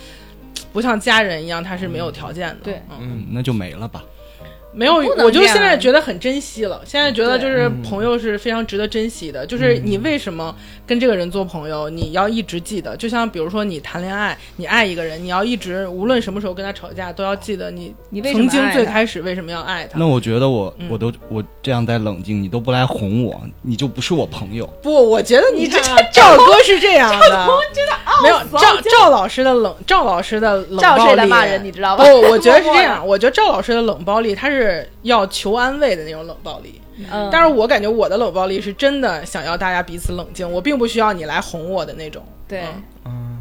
[0.71, 2.57] 不像家人一样，他是没有条件的。
[2.63, 4.03] 对嗯，嗯，那就没了吧。
[4.73, 6.81] 没有，我就现在觉得很珍惜了。
[6.85, 10.55] 现在觉得就是嗯朋友是非常值得珍惜的，就是你为什么
[10.87, 12.95] 跟这个人做朋友，你要一直记得。
[12.95, 19.99] 就像比如说你谈恋爱，你爱一个人，你要一直无论什么时候跟他吵架，都要记得你你为什么曾经最爱他开始为什么要爱他。
[19.99, 24.65] 那我觉得我嗯我都我这样在冷静，你都不来哄我，你就不是我朋友。
[24.81, 27.47] 不，我觉得你看啊， 赵哥是这样的，
[28.23, 34.60] 没有赵 赵老师的冷，赵老师的冷暴力在骂人，你知道不？，我觉得是这样， 我觉得赵老师的冷暴力，他是
[35.03, 36.81] 要求安慰的那种冷暴力，
[37.11, 42.23] 嗯，但是我感觉我的冷暴力是真的想要大家彼此冷静，我并不需要你来哄我的那种。
[42.47, 43.37] 对，嗯嗯，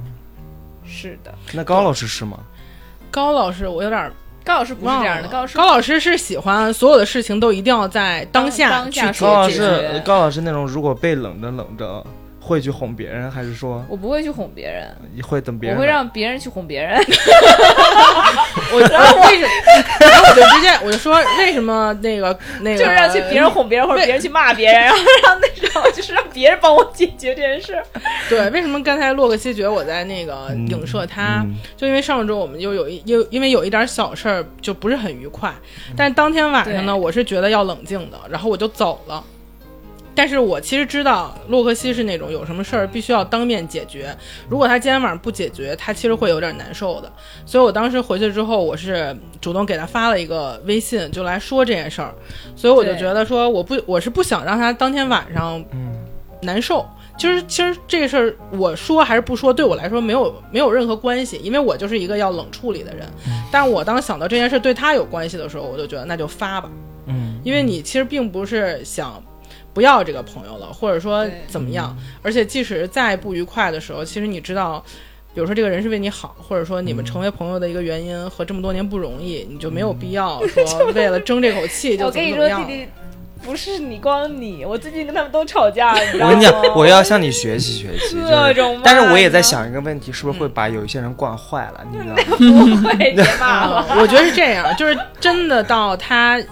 [0.87, 1.33] 是的。
[1.53, 2.39] 那高老师是吗？
[3.11, 4.13] 高老师，我有点
[4.45, 9.49] 高老师不是，这样的，高老师高老师是喜欢所有的事情都一定要在当下去解决高老。
[9.49, 12.05] 师，高老师那种如果被冷着冷着，
[12.51, 15.87] 会去哄别人，还是说我不会去哄别人，你会等别人我会？
[15.87, 16.99] 让别人去哄别人。
[18.73, 19.51] 我我为什么？
[20.01, 27.81] 然后我就直接我就说为什么那个那个就是让去别人哄别人，或者别人去骂别人，然后让那种就是让别人帮我解决这件事。
[28.29, 31.43] 对为什么刚才洛克西觉得我在那个嗯影射他？
[31.45, 35.55] 嗯就因为上周我们就有一又因为有一点小事儿就不是很愉快，
[35.97, 39.23] 但是当天晚上呢，我是觉得要冷静的，然后我就走了。
[40.15, 44.15] 但是我其实知道洛克西是那种有什么事儿必须要当面解决，
[44.49, 47.11] 如果他今天晚上不解决，他其实会有点难受的。
[47.47, 52.15] 所以我当时回去之后，我是主动给他发了一个微信，就来说这件事儿。
[52.55, 55.93] 所以我就觉得说，我不我是不想让他当天晚上嗯
[56.43, 56.87] 难受。
[57.19, 63.07] 其实，其实这个事儿我说还是不说，对我来说没有没有任何关系，因为我就是一个要冷处理的人。
[63.53, 66.71] 但我当想到这件事对他有关系的时候，我就觉得那就发吧，
[67.07, 69.23] 嗯因为你其实并不是想
[69.73, 71.97] 不要这个朋友了，或者说怎么样。
[72.23, 74.85] 而且即使再不愉快的时候，其实你知道。
[75.33, 82.85] 比如说，这个人是为你好，或者说你们成为朋友的一个原因和这么多年不容易，你就没有必要说为了争这口气就我跟你说，怎么怎么样弟。
[82.85, 82.89] 弟，
[83.41, 86.27] 不是你光你，我最近跟他们都吵架，你知道吗？
[86.27, 88.17] 我跟你讲，我要向你学习学习。
[88.17, 91.87] 就是各种骂但是我也在想一个问题，是不是会把有一些人惯坏了？
[91.93, 92.23] 你知道吗？
[92.83, 93.87] 不会，别骂了。
[94.03, 96.43] 我觉得是这样，就是真的到他，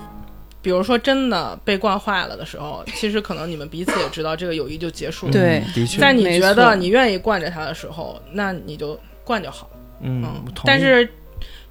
[0.69, 5.33] 比如说真的被惯坏了的时候， 其实可能你们彼此也知道这个友谊就结束了。
[5.33, 9.71] 对嗯的确，在你觉得你愿意惯着他的时候，那你就惯就好。
[10.03, 10.23] 嗯
[10.66, 11.09] 但是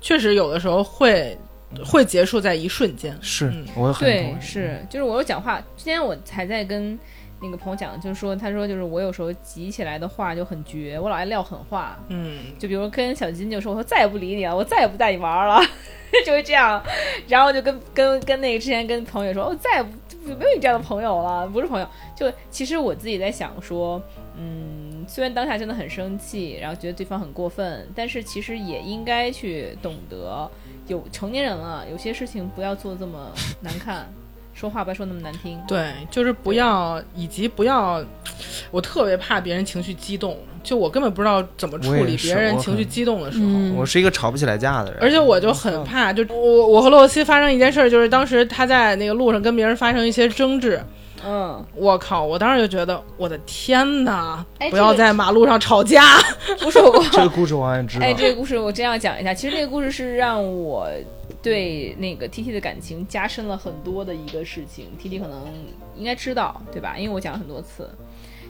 [0.02, 1.38] 确实有的时候会
[1.86, 3.16] 会结束在一瞬间。
[3.22, 6.98] 是嗯我很同对意，是，就是我有讲话，之前我还在跟
[7.42, 15.62] 那个朋友讲，就是说，他说就是我有时候急起来的话就很绝，我老爱撂狠话，嗯，就比如跟小金就说，我说再也不理你了，我再也不带你玩了，
[16.26, 16.82] 就会这样，
[17.28, 19.90] 然后就跟跟跟那个之前跟朋友说，我再也不
[20.36, 21.88] 没有你这样的朋友了，不是朋友。
[22.16, 24.02] 就其实我自己在想说，
[24.36, 30.50] 嗯，虽然当下真的很生气，然后觉得对方很过分，但是其实也应该去懂得，
[30.88, 33.32] 有成年人了，有些事情不要做这么
[33.62, 34.12] 难看。
[34.60, 35.60] 说话不要说那么难听。
[35.68, 38.04] 对，就是不要，以及不要，
[38.72, 43.46] 我特别怕别人情绪激动，就我根本不知道怎么处理别人情绪激动的时候。
[43.46, 50.82] 嗯我是一个吵不起来架的人，而且我就很怕，就我我和洛西发生一件事儿，就是当时他在那个路上跟别人发生一些争执，
[51.24, 52.24] 嗯，我靠！
[52.24, 54.44] 我当时就觉得，我的天哪！
[54.58, 56.04] 哎不要在马路上吵架。
[56.60, 58.06] 不是我， 这个故事我好像知道。
[58.06, 59.32] 哎，这个故事我真要讲一下。
[59.34, 60.88] 其实这个故事是让我
[61.48, 64.88] 对那个 T T 的感情加深了很多的一个事情。
[65.00, 65.46] T T 可能
[65.96, 66.96] 应该知道，对吧？
[66.98, 67.90] 因为我讲了很多次。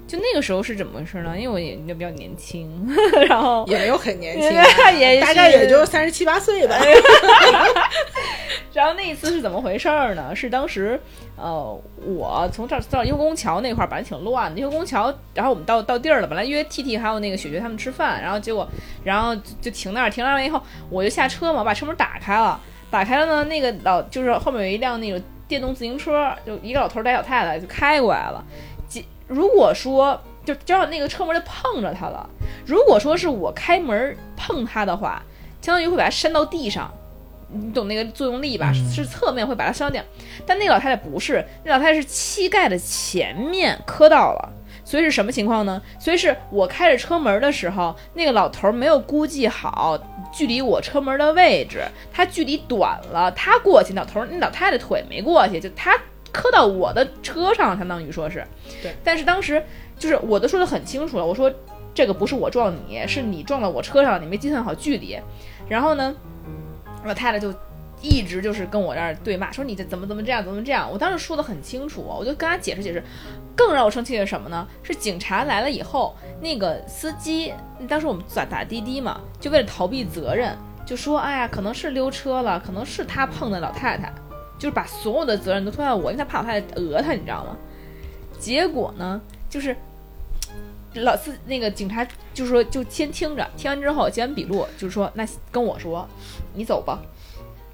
[0.08, 1.36] 就那个时候是怎么回事呢？
[1.38, 2.72] 因为我也比较年轻，
[3.28, 6.78] 然后也没有很年轻啊， 也大概也就三十七八岁吧。
[8.74, 10.34] 然后那一次是怎么回事儿呢？
[10.34, 10.98] 是当时，
[11.36, 14.62] 呃，我从这儿到优宫桥那块儿，本来挺乱的。
[14.62, 18.66] 优宫桥，然后我们到到地儿了，本来约 T T 还有那个雪雪他们吃饭，然后结果，
[19.04, 22.58] 然后就就停那儿，停那儿完以后，我就下车嘛，把车门打开了，
[22.90, 28.44] 打开了呢，那个老就是后面有一辆那个电动自行车，就一个老头儿带小太太就开过来了。
[28.88, 32.30] 几如果说就正好那个车门就碰着他了，
[32.66, 35.22] 如果说是我开门碰他的话，
[35.62, 36.92] 相当于会把他扇到地上。
[37.50, 38.74] 你懂那个作用力吧？
[38.76, 40.06] 嗯是侧面会把它扇到地上，
[40.46, 44.52] 但那个老太太不是，那老太太是膝盖的前面磕到了，
[44.88, 45.82] 所以是什么情况呢？
[46.00, 50.00] 所以是我开着车门的时候，那个老头儿没有估计好
[50.32, 51.84] 距离我车门的位置，
[52.14, 55.94] 他距离短了，他过去，老头儿那老太太腿没过去，就他
[56.32, 58.48] 磕到我的车上，相当于说是，
[58.82, 58.96] 对。
[59.04, 59.62] 但是当时
[60.00, 61.52] 就是我都说的很清楚了，我说
[61.94, 65.20] 这个不是我撞你，是你撞到我车上，你没计算好距离，
[65.68, 66.16] 然后呢？
[67.04, 67.54] 老太太就
[68.02, 70.90] 一直就是跟我这儿对骂，说你这怎么怎么这样，怎么这样。
[70.92, 73.04] 我当时说的很清楚，我就跟他解释解释。
[73.56, 74.68] 更让我生气的是什么呢？
[74.84, 77.52] 是警察来了以后，那个司机
[77.88, 84.14] 当时我们打打滴滴嘛，就为了逃避责任，就说哎呀，可能是溜车了，可能是他碰的老太太，
[84.60, 87.58] 就是把所有的责任都推到我，因为他怕老太太讹他，你知道吗？
[88.40, 89.20] 结果呢，
[89.50, 89.76] 就是
[90.94, 96.08] 老司那个警察就说就先听着，听完之后写完笔录，就是说那跟我说，
[96.54, 97.02] 你走吧，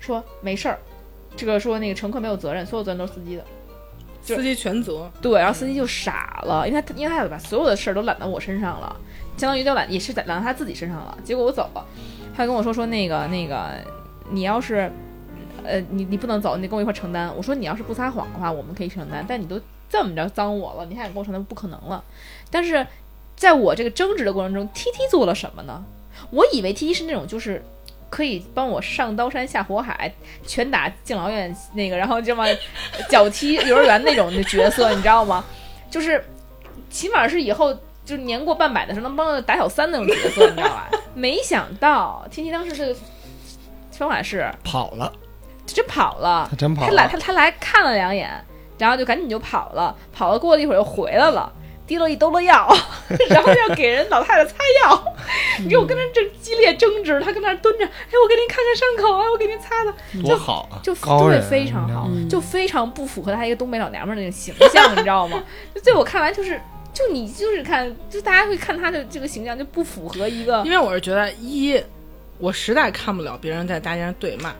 [0.03, 0.77] 说没事儿，
[1.37, 3.43] 这个说那个乘客没有责任，所有责任都是司机的。
[4.21, 8.95] 就司机全责，对，然后司机就傻了，因为他因为他把所有的事儿都揽到我身上了，
[9.37, 11.17] 相当于就揽也是揽到他自己身上了。
[11.25, 11.85] 结果我走了，
[12.33, 13.71] 他跟我说说那个那个，
[14.29, 14.89] 你要是
[15.65, 17.33] 呃你你不能走，你得跟我一块儿承担。
[17.35, 22.01] 我说你要是不撒谎的话，我们可以承担，但你都这么着脏我了，你还想跟我承担，不可能了。
[22.49, 22.87] 但是
[23.35, 25.83] 在我这个争执的过程中，T T 做了什么呢？
[26.31, 27.61] 我以为 T T 是那种就是。
[28.13, 30.13] 可以帮我上刀山下火海，
[30.45, 32.45] 拳打敬老院那个，然后这么
[33.09, 35.43] 脚踢幼儿园那种的角色，你知道吗？
[35.89, 36.23] 就是
[36.91, 37.73] 起码是以后
[38.05, 40.91] 就是年过半百的时候能帮着打小三那种角色，你知道吧？
[41.15, 42.95] 没想到天琪当时这个
[43.91, 45.11] 方法是跑了，
[45.65, 48.29] 真跑了，他真跑了他来他他来看了两眼，
[48.77, 51.51] 然后就赶紧就跑了，跑了过了一会儿又回来了。
[51.87, 52.67] 提了一兜子药，
[53.29, 55.03] 然后要给人老太太擦药，
[55.59, 60.79] 你给我跟他正激烈争执，他跟那儿蹲着，哎，我给您看看伤口，啊，我给您擦擦，多好啊！
[60.81, 65.43] 就对非常好，嗯就非常不符合他一个东北老娘们儿那个形象，你知道吗？
[65.75, 66.59] 就在我看来，就是
[66.93, 71.81] 就你就是看，就大家会看他的这个形象就不符合一个因为我是觉得一，
[72.43, 74.53] 我实在看不了别人在大街上对骂，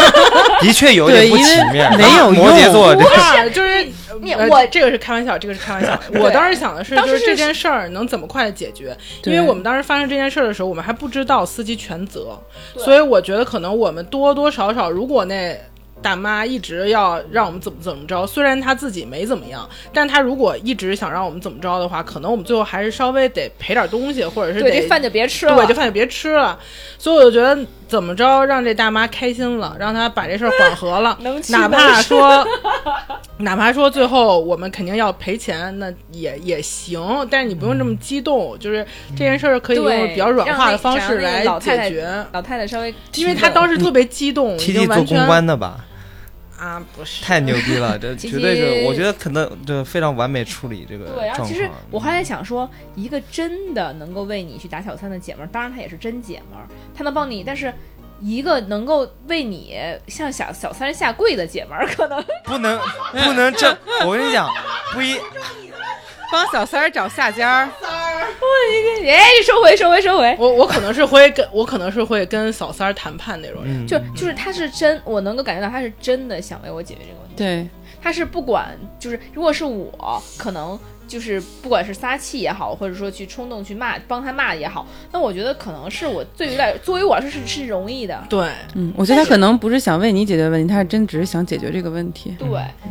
[0.62, 3.86] 的确有点不体面，没有摩羯用座这啊，就是
[4.48, 6.00] 我这个是开玩笑，这个是开玩笑。
[6.18, 12.40] 我当时想的是，就是这件事儿能怎么快的解决，因为我们当时发生这件事儿的时候，我们还不知道司机全责，
[12.78, 15.54] 所以我觉得可能我们多多少少，如果那。
[16.02, 26.58] 大妈一直要让我们怎么怎么着，虽然她自己没怎么样，但她如果一直想让我们怎么着的话，可能我们最后还是稍微得赔点东西，或者是得对这饭就别吃了，对，这饭就别吃了。
[26.98, 32.44] 所以我就觉得怎么着让这大妈开心了，让她把这事儿缓和了， 能哪怕说，
[33.38, 37.00] 哪怕说最后我们肯定要赔钱，那也也行。
[37.30, 42.26] 但是你不用这么激动，就是这件事儿可以用比较软化的方式来老太太解决。
[42.32, 45.84] 老太太稍微，因为她当时特别激动， 已经 T 做完全公关的吧，
[46.58, 51.68] 啊，不是太牛逼了，这 绝对是，我觉得可能这非常完美处理这个对，然后其实。
[51.90, 57.72] 我还在想说，一个真的能够为你去打小三的姐们儿，当然她也是真姐们儿，她能帮你，但是
[58.20, 59.76] 一个能够为你
[60.08, 62.78] 向小小三下跪的姐们儿，可能不能
[63.24, 63.76] 不能这，
[64.06, 64.48] 我跟你讲，
[64.92, 65.14] 不一
[66.32, 67.68] 帮小三儿找下家儿，
[69.06, 73.84] 哎，收回收回收回，我我可能是会跟我可能是会跟小三儿谈判那种人。
[73.84, 77.68] 嗯，就就是他是真，我能够感觉到他是真的想为我解决这个问题，对，
[78.02, 80.78] 他是不管就是如果是我可能。
[81.08, 92.34] 就是不管是撒气也好，或者说去冲动去骂帮他骂也好，那我觉得可能是我对于来作为我来说是是容易的，对，嗯，我觉得他可能不是想为你解决问题，他是真只是想解决这个问题。
[92.40, 92.48] 对，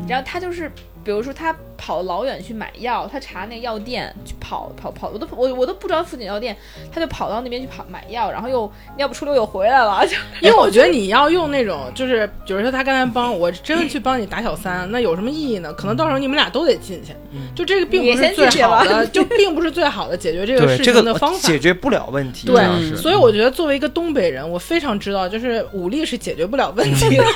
[0.08, 0.72] 然后他就是，
[1.06, 6.58] 比如说他跑老远去买药，他查那药店去跑跑跑，我都我我都不知道附近药店，
[6.92, 15.72] 他就跑到那边去跑买药，然后又尿不出溜又回来了，就 因为我觉得你要用那种，就是比如说他刚才帮我真的去帮你打小三，那有什么意义呢？
[15.74, 17.14] 可能到时候你们俩都得进去，
[17.54, 21.48] 就这个并不是最好的，就并不是最好的解决这个事对这个情的方法。
[21.48, 27.24] 解决不了问题，对所以我觉得作为一个东北人，我非常知道，就是武力是解决不了问题的。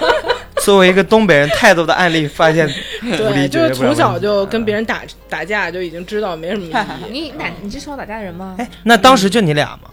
[0.65, 7.11] 作为一个东北人，太多的案例发现武对，力就是解决不了从小就跟别人打打架，就已经知道没什么意义。
[7.11, 8.55] 你哪你是从小打架的人吗？
[8.57, 9.89] 哎，那当时就你俩吗？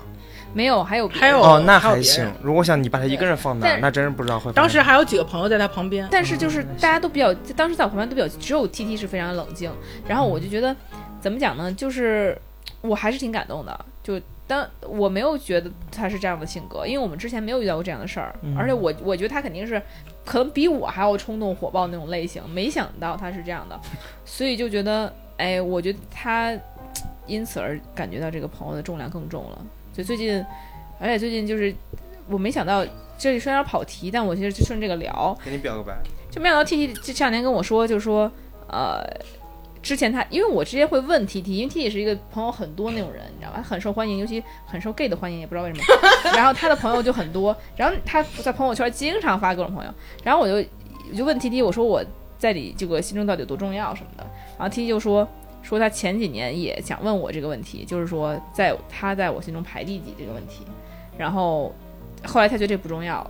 [0.54, 2.26] 没有，还有还有哦，那还行。
[2.40, 4.50] 如果想你把他一个人放那儿，那真是不知道会。
[4.52, 9.70] 当时还有几个朋友在他旁边，但是就是大家都比较，当时在我旁边都比较，只有 T T 是非常冷静。
[10.08, 10.74] 然后我就觉得，
[11.20, 11.70] 怎么讲呢？
[11.72, 12.40] 就是
[12.80, 13.84] 我还是挺感动的。
[14.02, 19.80] 就当我没有觉得他是这样的性格，因为我们之前没有遇到过这样的事儿，而且我我觉得他肯定是
[20.24, 22.42] 可能比我还要冲动火爆那种类型。
[22.48, 23.78] 没想到他是这样的，
[24.24, 26.56] 所以就觉得，哎，我觉得他
[27.26, 29.66] 因此而感觉到这个朋友的重量更重了。
[29.92, 30.44] 就最近，
[31.00, 31.74] 而且最近就是
[32.28, 32.84] 我没想到。
[33.18, 35.96] 这里虽然跑题，但我其实就顺这个聊，给你表个白。
[36.30, 38.30] 就没想到 T T 这这两天跟我说，就是说，
[38.68, 39.02] 呃，
[39.86, 43.62] 之前他因为我直接会问 T T，因为 T T 是一个朋友很多那种人，你知道吧？
[43.62, 45.84] 很受欢迎，尤其很受 gay 的欢迎，也不知道为什么。
[46.34, 50.68] 然后他的朋友就很多，然后他在朋友圈经常发各种朋友，然后我就
[51.12, 52.04] 我就问 T T，我说我
[52.36, 54.26] 在你这个心中到底有多重要什么的，
[54.58, 55.26] 然后 T T 就说
[55.62, 60.64] 说他前几年也想问我这个问题，就是说在他在我心中排第几这个问题，
[61.16, 61.72] 然后
[62.24, 63.24] 后来他觉得这不重要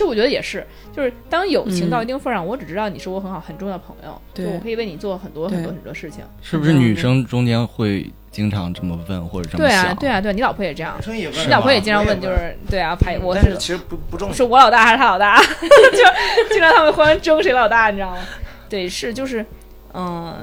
[0.00, 0.06] 了。
[0.06, 6.24] 就我觉得也是，就是当友情到一定份儿上，我只知道你是我很好很重要的朋友，就对我可以为你做很多很多很多事情。
[6.42, 9.96] 是不是女生中间会经常这么问或者这么对啊，想？
[9.96, 14.34] 对啊，对啊，你老婆也这样，生也问你老婆也经常问，就是对啊，排我是是其实不不重要。
[14.34, 18.18] 是我老大还是他老大， 就经常他们互相争谁老大，你知道吗？
[18.68, 19.44] 对，是就是，
[19.92, 20.34] 嗯，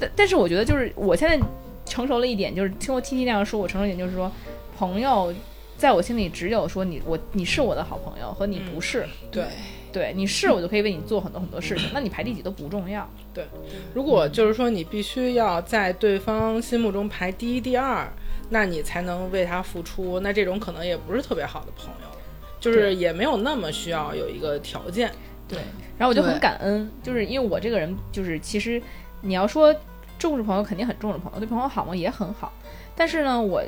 [0.00, 1.38] 但但是我觉得就是我现在
[1.84, 4.30] 成熟了一点，就是听过 T T 那样说，我成熟一点就是说，
[4.78, 5.34] 朋友
[5.78, 9.44] 在我心里只有说你我你是我的好朋友和你不是，对。
[9.90, 13.08] 对你是我就可以为你做很多很多事情，那你排第几都不重要。
[13.32, 13.46] 对
[13.94, 18.06] 如果就是说你必须要在对方心目中排第一、第二，
[18.50, 22.18] 那你才能为他付出，那这种可能也不是特别好的朋友，
[22.60, 25.10] 就是也没有那么需要有一个条件。
[25.48, 25.58] 对，
[25.96, 28.80] 然后我就很感恩，就是因为我这个人就是其实
[29.22, 29.74] 你要说
[30.18, 32.52] 重视朋友，肯定很重视朋友，对朋友好吗也很好，
[32.94, 33.64] 但是呢，我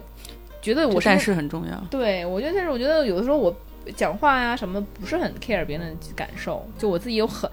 [0.62, 1.76] 觉得我这但是是很重要。
[1.90, 3.54] 对我觉得，但是我觉得有的时候我
[3.96, 7.50] 讲话呀什么不是很 care 别人的感受，就我自己有很，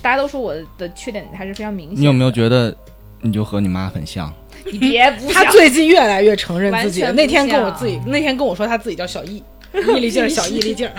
[0.00, 2.00] 大家都说我的缺点还是非常明显。
[2.00, 2.30] 你有没有？
[2.30, 2.74] 觉得
[3.20, 4.32] 你就和你妈很像？
[4.64, 9.42] 你别不他想最近越来越承认自己那天跟我自己，那天跟我说他自己叫小易，
[9.72, 10.90] 易立竞，小易立竞。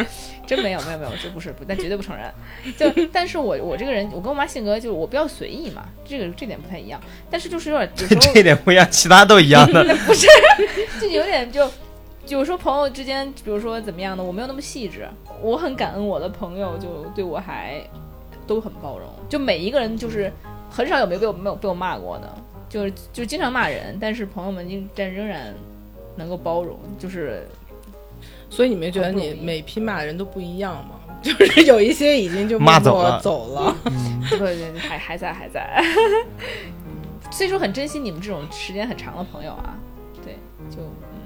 [0.48, 2.34] 真没有没有没有，这不是不，但绝对不承认。
[2.78, 7.00] 就但是我我这个人，我跟我妈性格就是我比较随意嘛，这个这点不太一样。
[7.30, 9.84] 但是就是有点有时候这点不一样，其他都一样的。
[10.08, 10.26] 不是
[11.02, 11.70] 就有点就，
[12.30, 15.06] 有时候朋友之间，比如说怎么样的，我没有那么细致。
[15.42, 17.82] 我很感恩我的朋友，就对我还
[18.48, 19.08] 都很包容。
[19.28, 20.32] 就每一个人，就是
[20.72, 22.34] 很少有没有被我没有被我骂过的，
[22.70, 25.54] 就是就经常骂人，但是朋友们仍但仍然
[26.16, 27.48] 能够包容，就是
[28.50, 30.96] 所以你没觉得你每批骂的人都不一样吗？
[31.22, 33.76] 就是有一些已经就骂走了走了。
[34.30, 35.84] 对对对，还还在还在。
[37.32, 39.78] 所以说很珍惜你们这种时间很长的朋友啊，
[40.24, 40.34] 对，
[40.70, 41.20] 就嗯，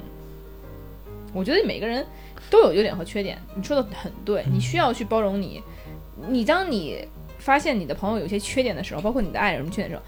[1.33, 2.05] 我觉得每个人
[2.49, 5.61] 都有优点和缺点，你说的很对，你需要去包容你。
[6.27, 7.05] 你当你
[7.39, 10.03] 发现你的朋友有些缺点的时候，包括你的爱人有什么缺点的时候，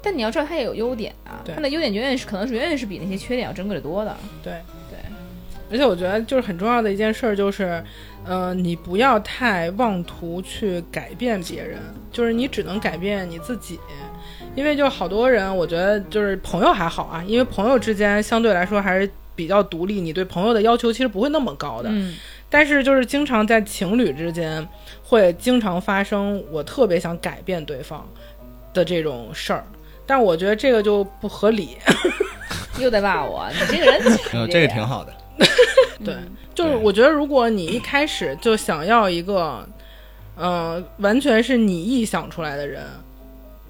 [0.00, 4.16] 但你要知道他也有优点啊，他的优点永远是可能是远远是比那些缺点要珍贵的多的。
[4.42, 4.54] 对
[4.87, 4.87] 对，
[5.70, 7.82] 而且我觉得就是很重要的一件事儿就是，
[8.24, 11.78] 呃，你不要太妄图去改变别人，
[12.10, 13.78] 就是你只能改变你自己。
[14.54, 21.88] 因为就好多人，我觉得就是朋友还好啊，因为朋友之间相对来说还是比较独立，你对朋友的要求其实不会那么高的。
[21.92, 22.16] 嗯，
[22.50, 24.66] 但是就是经常在情侣之间
[25.04, 28.04] 会经常发生我特别想改变对方
[28.74, 29.64] 的这种事儿，
[30.06, 31.76] 但我觉得这个就不合理。
[32.80, 35.12] 又在骂我，你这个人呃，这个挺好的。
[36.04, 36.16] 对，
[36.54, 39.66] 就是我觉得，如果你一开始就想要一个，
[40.36, 42.84] 呃，完全是你臆想出来的人，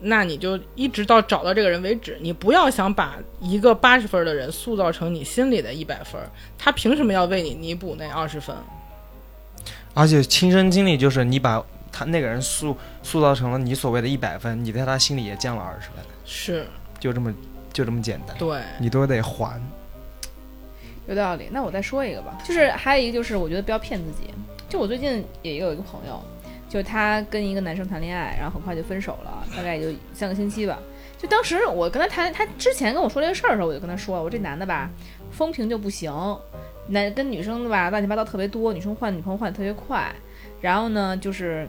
[0.01, 2.19] 那你就一直到找到这个人为止。
[2.21, 6.21] 你不要想把一个八十分的人塑造成你心里的一百分，
[6.57, 8.55] 他凭什么要为你弥补那二十分？
[9.95, 16.67] 而且亲身经历就是你把他那个人塑塑造成了你所谓的一百分，你在他心里也降了二十分，是
[17.01, 17.35] 就这么
[17.73, 19.61] 就这么简单，对，你都得还。
[21.09, 21.49] 有道理。
[21.51, 24.33] 那我再说一个吧，就是还有一个就是我觉得不要骗自己。
[24.69, 26.23] 就我最近也有一个朋友，
[26.69, 30.79] 就是他跟一个男生谈恋爱，然后很快就分手了，大概也就三个星期吧。
[31.17, 34.91] 就当时我跟他谈，他之前跟我说这个事儿的时候，我就跟他说，我这男的吧，
[35.33, 36.13] 风评就不行，
[36.89, 40.15] 男跟女生的吧乱七八糟特别多，女生换女朋友换的特别快。
[40.61, 41.67] 然后呢，就是，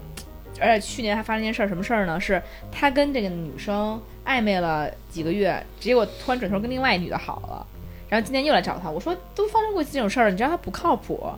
[0.60, 2.20] 而且去年还发生一件事儿，什么事儿呢？
[2.20, 7.66] 是他跟这个女生暧昧了几个月，结果突然转头跟另外一女的好了。
[8.10, 11.32] 然后今天又来找他，我说都发生过这种事儿，你知道他不靠谱，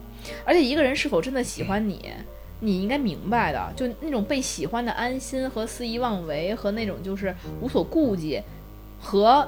[0.45, 2.11] 而且一个人是否真的喜欢你，
[2.61, 8.41] 你应该明白的，就那种被喜欢的安心和肆意妄为，和那种就是无所顾忌，
[9.01, 9.47] 和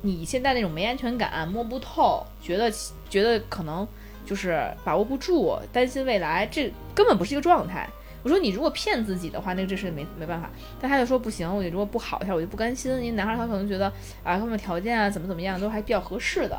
[0.00, 2.72] 你现在那种没安全感、摸不透，觉得
[3.10, 3.86] 觉得可能
[4.24, 7.88] 就是把握不住，担心未来，这根本不是一个状态。
[8.22, 10.48] 我说你如果骗自己的话，那这事没没办法。
[10.80, 13.86] 但他就说不行，我如果不好一下，我就不甘心，因为男孩他可能觉得
[14.22, 16.58] 啊，他们条件啊怎么怎么样都还比较合适的，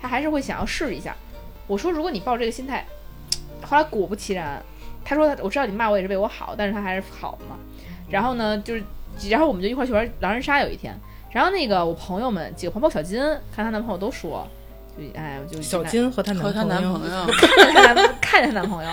[0.00, 1.16] 他还是会想要试一下。
[1.66, 2.86] 我说如果你抱这个心态，
[3.62, 4.62] 后来果不其然，
[5.04, 7.56] 他说我知道你骂我也是为我好，但是他还是好嘛。
[8.08, 8.82] 然后呢，就是
[9.28, 10.94] 然后我们就一块儿去玩狼人杀有一天，
[11.32, 13.20] 然后那个我朋友们几个朋友，包小金，
[13.54, 14.46] 看她男朋友都说，
[14.96, 18.90] 就哎就小金和她和她男，朋友，看着她男看着她男朋友，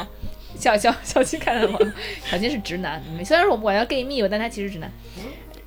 [0.59, 1.93] 小小小金看着她男朋友，
[2.23, 4.89] 小金 是直男，虽然说我管他 gay 蜜吧，但他其实直男。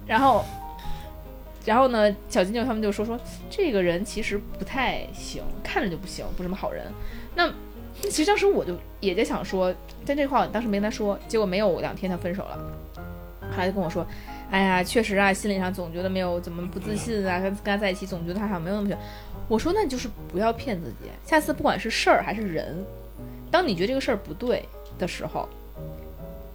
[0.06, 0.44] 然后，
[1.64, 3.18] 然后呢，小金就他们就说说
[3.50, 6.84] 这个人其实不太行，看着就不行，不是什么好人。
[7.34, 7.46] 那
[8.02, 9.74] 那其实当时我就也在想说，
[10.06, 12.58] 但这话我当时没跟他说，结果没有两天他分手了，
[13.50, 14.06] 后来就跟我说。
[14.50, 19.02] 哎呀，确实啊，心理上总觉得没有怎么不自信啊，跟跟他在一起总觉得他好像没有那么喜欢。
[19.46, 22.82] 我说那你就是不要骗自己，下次不管是事儿还是人，
[23.50, 24.66] 当你觉得这个事儿不对
[24.98, 25.48] 的时候，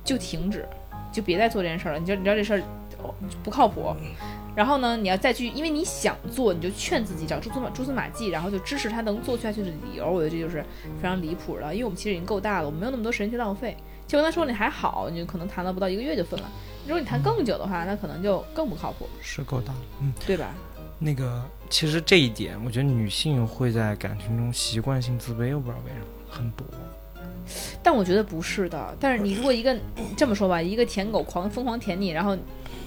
[0.04, 0.66] 就停止，
[1.12, 2.00] 就别再做这件事儿了。
[2.00, 2.62] 你知道你知道这事儿
[3.02, 3.14] 哦
[3.44, 3.96] 不靠谱，
[4.56, 10.06] 然后呢，你要再去，因为你想做，你就劝自己找蛛丝马蛛丝马迹，然后就支持他能做下去的理由。
[10.12, 10.64] 我觉得这就是
[11.02, 13.76] 非常离谱的，因为我们其实已经够大了，我们没有那么多时间去浪费。
[14.06, 16.52] 就跟他说你还好，你就可能谈了不到一个月就分了。
[16.86, 20.54] 如果你谈更久的话，那可能就更不靠谱，是够大，嗯，对吧？
[21.00, 26.68] 那个其实这一点，我觉得女性会在感情中习惯性自卑，我不知道为什么很多。
[27.82, 28.96] 但我觉得不是的。
[29.00, 29.76] 但是你如果一个
[30.18, 32.38] 这么说吧，一个舔狗狂疯狂舔你，然后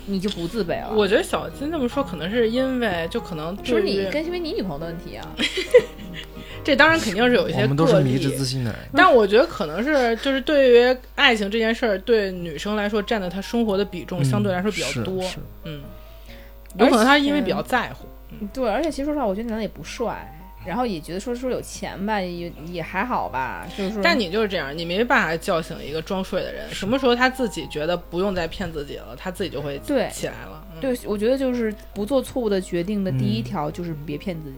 [0.07, 0.93] 你就不自卑了。
[0.95, 5.29] 我觉得小金这么说，可能是因为就可能是你跟因为你女朋友的问题啊？
[6.65, 15.23] 这当然肯定是有一些我们都是个迷之例自信的人，但我觉得可能是就是对于爱情这件事儿，对女生来说占的她生活的比重相对来说比较多。
[15.23, 15.83] 是是嗯，
[16.77, 18.05] 有可能她因为比较在乎。
[18.53, 20.29] 对，而且其实说实话，我觉得男的也不帅，
[20.67, 24.01] 然后也觉得说说有钱吧，也也还好吧，就是。
[24.03, 26.69] 但你就是这样，你没办法叫醒一个装睡的人。
[26.73, 30.63] 什么时候他自己觉得不用再骗自己了，他自己就会对起来了。
[30.63, 34.57] 嗯对，我觉得就是不做错误的决定的第一嗯条就是别骗自己。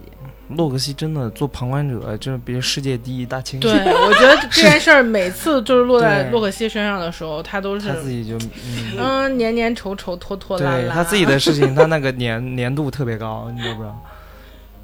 [0.56, 10.76] 洛克西真的做旁观者，就是别世界第一大清对， 我觉得这件事儿每次就是落在洛克西身上的时候，他都是他自己就嗯，嗯黏黏稠稠、拖拖拉拉。
[10.80, 14.04] 对他自己的事情，他那个粘粘 度特别高，你知不知道？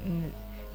[0.05, 0.23] 嗯，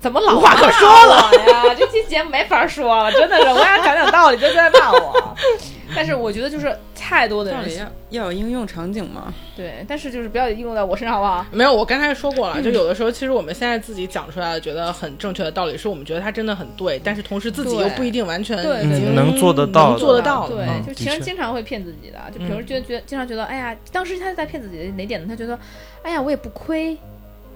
[0.01, 1.75] 怎么老无话可说了呀？
[1.79, 5.37] 这期节目没法说了， 真的是，我想讲讲道理，就在骂我。
[5.95, 9.35] 但是我觉得就是太多的人道理要要有应用场景嘛。
[9.57, 11.45] 对，但是就是不要应用在我身上，好不好？
[11.51, 25.27] 没有，我刚才说过了，就有的时候，其实我们现在自己讲出来的，觉得很正确的道理，是我们觉得它真的很对，但是同时自己又不一定完全已经嗯能做得到能做得到对就其实经常会骗自己的，就比如嗯觉得觉得经常觉得，哎呀，当时他在骗自己的哪点呢？
[25.29, 25.59] 他觉得，
[26.05, 26.97] 哎呀，我也不亏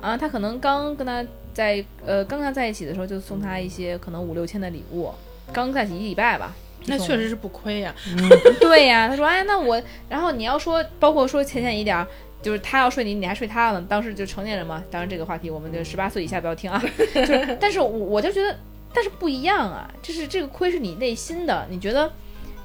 [0.01, 1.24] 啊，他可能刚跟他
[1.55, 5.11] 在呃刚刚在一起的时候就送他一些可能五六千的礼物，
[5.52, 6.55] 刚在一起一礼拜吧。
[6.86, 7.94] 那确实是不亏呀。
[8.61, 12.07] 对呀，他说，哎，那我，然后你要说，包括说浅显一点儿，
[12.42, 14.84] 就是他要睡你，你还睡他了，当时就成年人嘛。
[14.90, 16.78] 当然这个话题我们就十八岁以下不要听啊。
[17.14, 18.55] 就是，但是我我就觉得，
[18.92, 22.12] 但是不一样啊，就是这个亏是你内心的，你觉得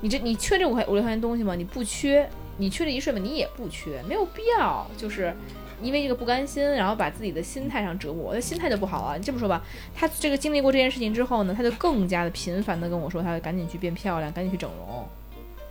[0.01, 1.55] 你这你缺这五块五六块钱东西吗？
[1.55, 3.19] 你不缺，你缺这一睡吗？
[3.23, 5.33] 你也不缺，没有必要，就是。
[5.81, 9.17] 因为这个不甘心，然后把自己的心态上折磨，那心态就不好了。
[9.17, 9.63] 你这么说吧，
[9.95, 15.07] 他这个经历过这件事情之后呢，他就更加的频繁的跟我说，他要赶紧去变漂亮，赶紧去整容。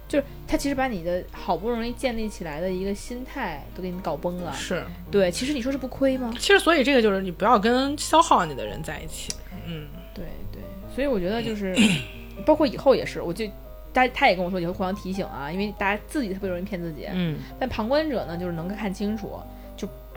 [0.08, 4.50] 就是他其实把你的好不容易建立起来的一个心态都给你搞崩了。
[4.54, 6.32] 是，对，其实你说是不亏吗？
[6.38, 9.30] 其实所以这个就是你不要跟消耗你的人在一起。
[9.66, 10.62] 嗯，对对，
[10.94, 11.76] 所以我觉得就是，
[12.46, 13.44] 包括以后也是，我就
[13.92, 19.38] 他他也跟我说以后互相提醒啊，因为大家自己特别容易骗自己，嗯，但旁观者呢就是能够看清楚，就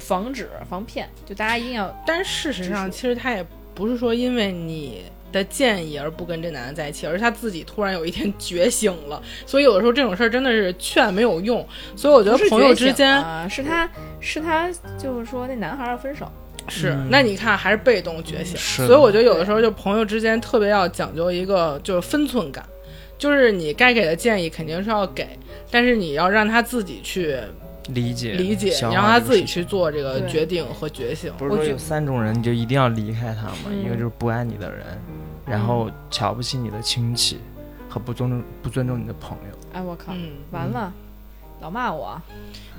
[0.02, 3.46] 防止防骗，就大家一定要但是事实上，其实他也
[3.76, 9.22] 不是说因为你的建议而不跟这男的在一起，而是他自己突然有一天觉醒了。
[9.46, 11.66] 所以有的时候这种事儿真的是劝没有用。
[11.96, 13.90] 所以我觉得朋友之间啊，是他
[14.20, 16.30] 是他就是说那男孩要分手，
[16.68, 18.58] 是，嗯那你看还是被动觉醒。
[18.86, 22.66] 所以我觉得有的时候就朋友之间特别要讲究一个就是分寸感。
[23.18, 25.28] 就是你该给的建议肯定是要给，
[25.70, 27.38] 但是你要让他自己去
[27.94, 31.32] 理解理解，你让他自己去做这个决定和觉醒。
[31.38, 33.70] 不是说有三种人，你就一定要离开他嘛？
[33.70, 34.86] 嗯一个就是不爱你的人，
[35.46, 37.40] 然后瞧不起你的亲戚，
[37.90, 39.58] 和不尊重不尊重你的朋友。
[39.74, 40.92] 哎我靠，嗯，完了，
[41.62, 42.22] 老骂我，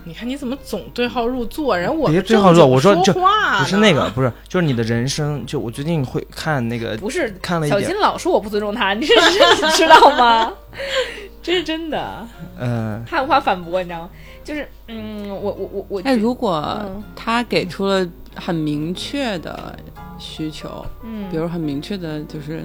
[0.05, 1.77] 你看你怎么总对号入座？
[1.79, 5.45] 人我别对号入座，我说话不是那个，不是，就是你的人生。
[5.47, 10.53] 就我最近会看那个，不是看了一点小金，老说我不尊重他，你这是你知道吗？
[11.43, 14.11] 这是真的，嗯，他无法反驳，你知道吗？
[14.45, 17.03] 就是，嗯，我我我我，那，如果嗯。
[17.14, 19.78] 他给出了很明确的
[20.18, 22.64] 需求，嗯，比如很明确的就是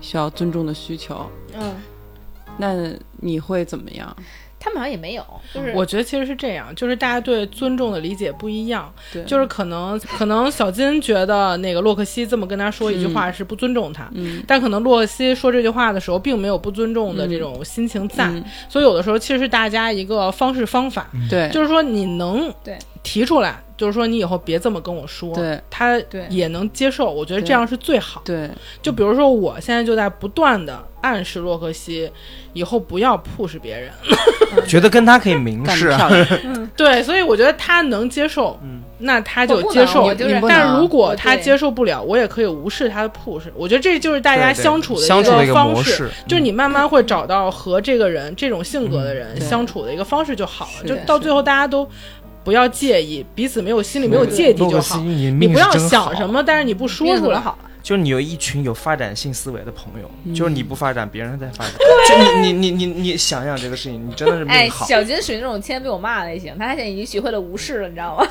[0.00, 1.74] 需要尊重的需求，嗯，
[2.56, 2.72] 那
[3.20, 4.16] 你会怎么样？
[4.64, 25.60] 他们好像也没有，就是我觉得其实是这样，就是大家对尊重的理解不一样，对，就是可能可能小金觉得那个洛克西这么跟他说一句话是不尊重他，嗯，但可能洛克西说这句话的时候并没有不尊重的这种心情在，嗯所以有的时候其实是大家一个方式方法，对，就是说你能对提出来，就是说你以后别这么跟我说，对。
[25.70, 25.96] 他
[26.28, 28.22] 也能接受，我觉得这样是最好。
[28.24, 28.50] 对，
[28.82, 32.10] 就比如说我现在就在不断的暗示洛克西，
[32.52, 33.92] 以后不要 push 别人，
[34.66, 35.94] 觉得跟他可以明示
[36.76, 38.80] 对，所以我觉得他能接受，嗯。
[38.98, 40.08] 那他就接受。
[40.48, 43.42] 但如果他接受不了，我也可以无视他的 push。
[43.54, 50.88] 我觉得这就是大家相处的相处的一个方式，模式，就是你慢慢会找到和这个人这种性格的人相处的一个方式就好了。
[50.88, 51.86] 就到最后大家都
[52.44, 54.98] 不要介意，彼此没有心里没有芥蒂就好。
[54.98, 57.40] 你你不要想什么，但是你不说出来。
[57.40, 61.72] 好了，就是你有一群有发展性思维的朋友，嗯就是你不发展，别人在发展。
[62.08, 64.86] 就你你你你你想想这个事情，你真的是哎，命好。
[64.86, 68.24] 小金属于那种天天被我骂的类型，他现在已经学会了无视了，你知道吗？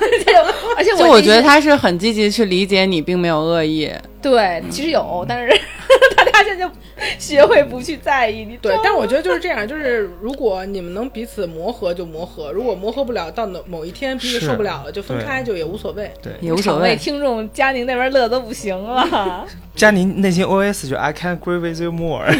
[0.78, 3.90] 而且就我觉得他是很积极去理解你，并没有恶意。
[4.22, 5.48] 对，其实有，但是
[6.16, 6.72] 大家现在就
[7.18, 8.56] 学会不去在意你。
[8.58, 16.10] 对，但我觉得就是这样，就是如果你们能彼此磨合就磨合，如果磨合不了，到某某一天彼此受不了了就分开，就也无所谓。
[16.22, 19.46] 对，也无所谓，听众佳宁那边乐都不行了。
[19.74, 22.24] 佳宁内心 OS 就 I can't agree with you more。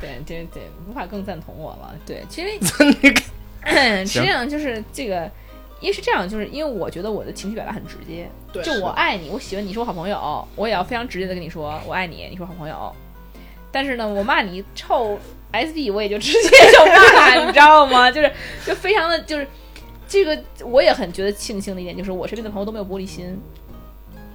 [0.00, 1.94] 对，对对，无法更赞同我了。
[2.04, 2.48] 对，其实
[3.02, 3.20] 那个
[4.06, 5.30] 实际上就是这个，
[5.80, 12.94] 因为是这样，就是因为我觉得我的情绪表达很直接，对，就我爱你，我喜欢你，是我好朋友，我也要非常直接的跟你说我爱你，你是我好朋友。
[13.72, 15.18] 但是呢，我骂你臭
[15.52, 18.10] SB，我也就直接就骂， 你知道吗？
[18.10, 18.30] 就是
[18.66, 19.46] 就非常的就是
[20.08, 23.40] 这个，我也很觉得庆幸的一点就是我身边的朋友都没有玻璃心，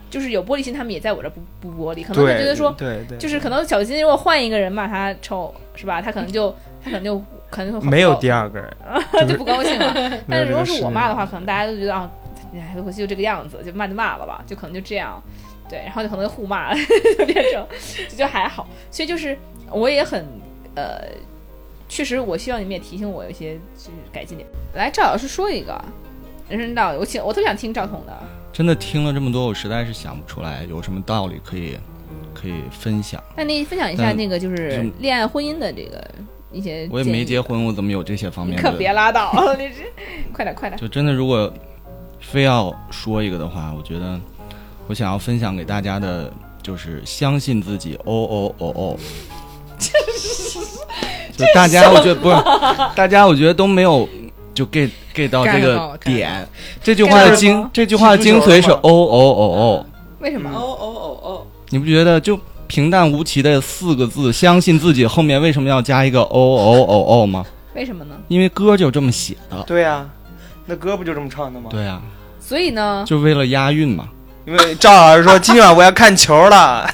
[0.10, 6.02] 就是有玻璃心，他们也在我这不不玻璃，可能会，觉得说对对，就是可能小金如果换一个人骂他臭，是吧？
[6.02, 6.56] 他可能就
[6.86, 7.20] 他可能就
[7.50, 8.78] 可能就没有第二个人，
[9.28, 9.92] 就不高兴了。
[10.30, 12.08] 但是如果是我骂的话，可能大家都觉得啊，
[12.54, 15.20] 哎，罗可西就这个样子，就骂就骂了吧，就可能就这样。
[15.68, 16.76] 对，然后就可能互骂，
[17.18, 17.68] 就变成
[18.08, 18.68] 就就还好。
[18.92, 19.36] 所以就是
[19.72, 20.24] 我也很
[20.76, 21.02] 呃，
[21.90, 24.48] 确实我希望你们也提醒我一些就是改进点。
[24.76, 25.84] 来，赵老师说一个
[26.48, 28.14] 人生道理，我请我特别想听赵彤的。
[28.54, 31.78] 真的听了这么多，我实在是想不出来有什么道理可以
[32.34, 33.22] 可以分享。
[33.36, 36.08] 那你分享一下那个就是嗯恋爱婚姻的这个
[36.56, 37.42] 一些，我也没结。
[37.42, 38.64] 婚，我怎么有这些方面的？
[38.64, 39.84] 可别拉倒， 你这
[40.32, 40.80] 快点快点。
[40.80, 41.52] 就真的如果
[42.22, 44.20] 非要说一个的话，我觉得
[44.88, 46.32] 我想要分享给大家的
[46.64, 48.98] 就是相信自己，哦哦哦哦。
[51.36, 52.36] 就大家，我觉得不是，
[52.96, 54.08] 大家我觉得都没有
[54.54, 56.48] 就 get get 到这个点。
[56.82, 59.86] 这句话的精，这句话的精髓是哦哦哦哦。
[60.20, 60.50] 为什么？
[60.50, 67.46] 哦哦哦哦你不觉得就平淡无奇的四个字，相信自己后面为什么要加一个哦哦哦哦吗？
[67.76, 68.16] 为什么呢？
[68.28, 69.62] 因为歌就这么写的。
[69.64, 70.08] 对呀，
[70.66, 71.70] 那歌不就这么唱的吗？
[71.70, 72.02] 对啊，
[72.40, 74.08] 所以呢，就为了押韵嘛。
[74.46, 76.90] 因为赵老师说今晚我要看球了，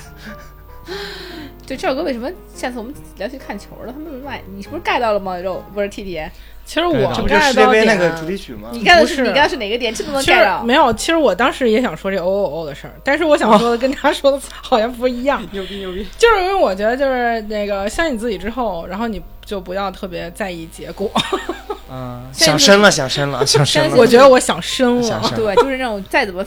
[1.72, 3.94] 对这首歌为什么下次我们聊去看球了？
[3.94, 5.38] 他们卖你是不是 get 到了吗？
[5.38, 6.22] 肉不是 T T，
[6.66, 8.68] 其实我这不就 get 世界杯那个主题曲吗？
[8.74, 9.94] 你 get 的是是你 get 的是哪个点？
[9.94, 10.62] 这都能其 get 到？
[10.64, 15.42] 没有，其实我当时也想说这哦哦哦的事儿，但是我想说的跟他说的 好像不一样。
[15.52, 16.06] 牛逼牛逼！
[16.18, 21.10] 就是因为我觉得就是那个相信自己之后，然后你就不要特别在意结果。
[21.90, 23.96] 嗯，想深了，想深了，想深了。
[23.96, 26.46] 我觉得我想深了，对，就是那种再怎么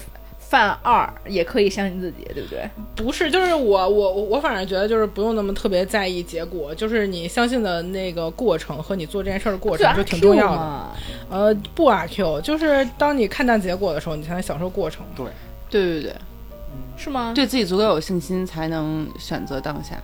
[0.55, 2.71] 犯二也可以相信自己，对不对？
[2.95, 10.87] 不是，就是我我我我反正觉得就是不用那么特别在意结果，就是你相信的那个过程和你做这件事儿的过程就挺重要的。
[11.29, 15.05] 呃，不阿 Q，就是当你看淡结果的时候，你才能享受过程。
[15.17, 15.27] 对
[15.69, 16.15] 对对对，
[16.97, 17.33] 是吗？
[17.35, 20.01] 对自己足够有信心，才能选择当下。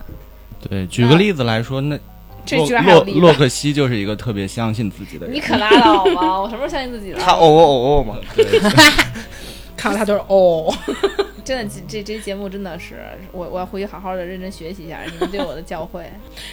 [0.68, 1.96] 对，举个例子来说，那
[2.44, 5.36] 这洛居然还有洛洛克西就是一个特别相信自己的人。
[5.36, 6.40] 你可拉倒吧！
[6.40, 7.20] 我什么时候相信自己了？
[7.20, 8.16] 他哦哦哦哦嘛，
[9.80, 10.72] 看了他就是哦，
[11.42, 12.96] 真的，这这这节目真的是
[13.32, 16.02] 我我要回去好好的认真学习一下 你们对我的教诲。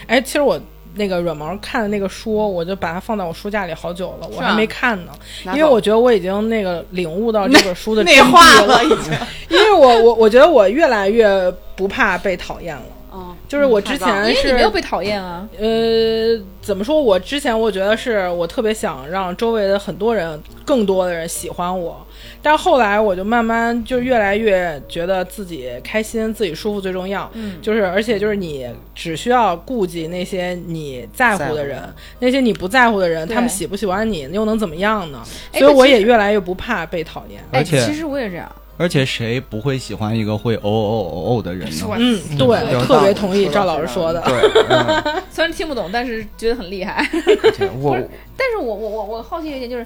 [0.07, 0.59] 哎，其实我
[0.95, 5.11] 那个软毛看的那个书，我就把它放在我书架里好久了，我还没看呢，
[5.47, 9.13] 因为我觉得我已经那个领悟到这本书的 内化了已经。
[9.49, 12.83] 因为我我我觉得我越来越不怕被讨厌了。
[13.13, 17.01] 嗯，就是我之前是没有被讨厌啊，呃，怎么说？
[17.01, 22.05] 我之前我觉得是我特别想让周围的很多人，更多的人喜欢我，
[22.41, 27.29] 但后来我就慢慢就越来越觉得自己开心、自己舒服最重要。
[27.33, 31.81] 嗯，就是而且就是你只需要顾及那些你在乎的人，
[32.19, 35.21] 那些你不在乎的人，他们喜不喜欢你，又能怎么样呢？
[35.53, 37.41] 哎所以我也越来越不怕被讨厌。
[37.51, 41.95] 哎，而且其实我也这样，而且谁不会喜欢一个会哦哦哦哦的人呢？
[41.97, 44.21] 嗯，有对，特别同意赵老师说的。
[44.21, 44.33] 对，
[44.69, 47.03] 嗯 虽然听不懂，但是觉得很厉害。
[47.81, 47.97] 我
[48.35, 49.85] 但是我我我我好奇一点就是，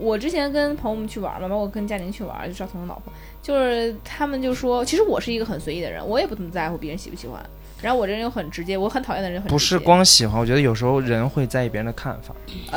[0.00, 7.38] 我之前跟朋友们去玩嘛，包括跟佳宁去玩，就赵彤的老婆，就是他们就说，其实我是一个很随意的人，我也不怎么在乎别人喜不喜欢。
[7.82, 12.34] 然后我这人又很直接，我很讨厌的人很不是光喜欢，我觉得有时候人会在意别人的看法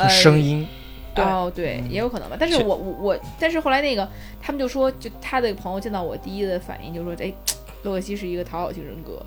[0.08, 0.66] 声音。
[1.16, 2.36] 哦，对，也有可能吧。
[2.38, 4.08] 但是是我我我，但是后来那个
[4.42, 7.32] 他们就说，就他的朋友见到我第一的反应就说，哎，
[7.84, 9.24] 洛克西是一个讨好型人格。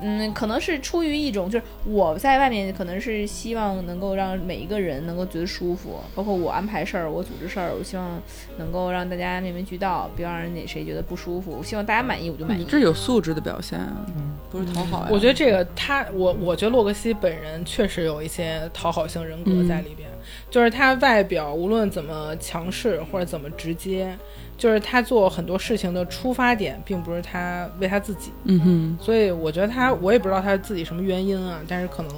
[0.00, 8.20] 嗯，可能是出于一种，就是我在外面可能是希望能够让每一个人能够觉得舒服，包括我安排事儿，我组织事儿，我希望
[8.58, 11.56] 能够让大家面面俱到，不要让人哪谁觉得不舒服。
[11.58, 12.62] 我希望大家满意，我就满意。
[12.62, 14.06] 你这有素质的表现啊，
[14.50, 15.08] 不是讨好呀。
[15.10, 20.08] 我觉得这个他，我我觉得洛克西本人确实有一些讨好性人格在里边，
[20.50, 24.16] 就是他外表无论怎么强势或者怎么直接，
[24.56, 32.12] 就是他做很多事情的出发点并不是他为他自己，嗯哼，所以我觉得他，我也不知道他自己什么原因啊，但是可能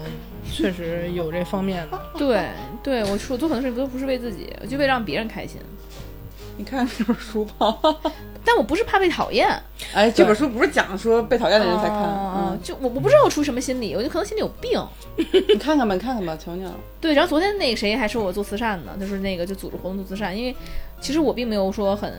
[0.45, 2.01] 确实有这方面的。
[2.17, 2.49] 对
[2.83, 5.61] 对，我说我做很多事情都不是为自己，我就为让别人开心。
[6.59, 7.75] 你看这本书吧。
[8.45, 9.47] 但我不是怕被讨厌，
[9.93, 14.83] 哎，这本书不是讲说被讨厌的人才看，啊嗯，就我我不知道我出于什么心理，我就可能心里有病。
[15.17, 16.75] 你看看吧，你看看吧，求你了。
[16.99, 20.57] 对，然后昨天那个谁还说我做慈善呢，就是那个就组织活动做慈善，因为
[20.99, 22.11] 其实我并没有说很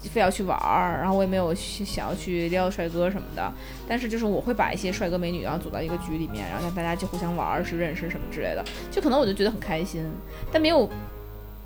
[0.00, 3.52] 非要去玩儿，然后我也没有去想要去撩帅哥什么的，
[3.86, 10.02] 但是就是我会把一些帅哥美女然后组到一个局里面，然后让大家就互相玩儿、是认识什么之类的，就可能我就觉得很开心，
[10.50, 10.88] 但没有，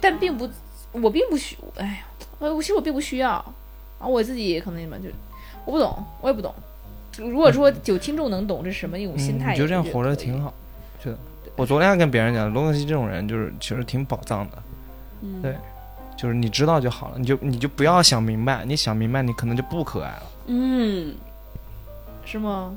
[0.00, 0.48] 但并不，
[0.92, 1.98] 我并不需，哎呀，
[2.38, 3.30] 呃，我其实我并不需要，
[3.98, 5.08] 啊，我自己可能嘛就
[5.64, 6.54] 我不懂，我也不懂。
[7.18, 10.52] 如果说有听众能懂这是什么一种心态，嗯，我觉得这样活着挺好。
[11.02, 11.18] 觉得
[11.56, 14.62] 我昨天还跟别人讲，罗克西这种人就是其实挺宝藏的，
[15.22, 15.54] 嗯对
[16.16, 20.22] 就是你知道就好了，你就你就不要想明白，你想明白你可能就不可爱了。
[20.46, 21.14] 嗯，
[22.24, 22.74] 是吗？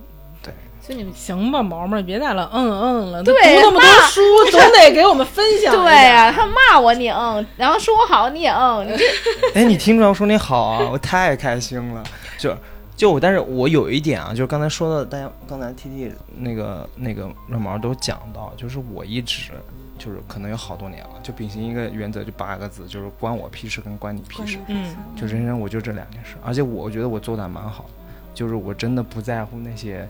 [0.84, 4.22] 对，所以你们行吧，毛毛，别再了，嗯嗯了，对读那么多书，
[4.52, 5.74] 总得给我们分享。
[5.74, 9.06] 对呀、，他骂我你嗯，然后说我好你也嗯，你这
[9.60, 12.04] 哎，你听着我说你好啊，我太开心了。
[12.38, 12.56] 就
[12.96, 19.52] 就我，但是我有一点啊，就是刚才说的，大家刚才 T T 那个那个软毛都讲到，就是我一直
[19.98, 24.58] 就是可能有好多年了，就秉行一个原则，就八个字，就是关我屁事跟关你屁事。
[24.68, 27.86] 嗯，就人生我就这两件事，而且我觉得我做的蛮好，
[28.34, 30.08] 就是我真的不在乎那些，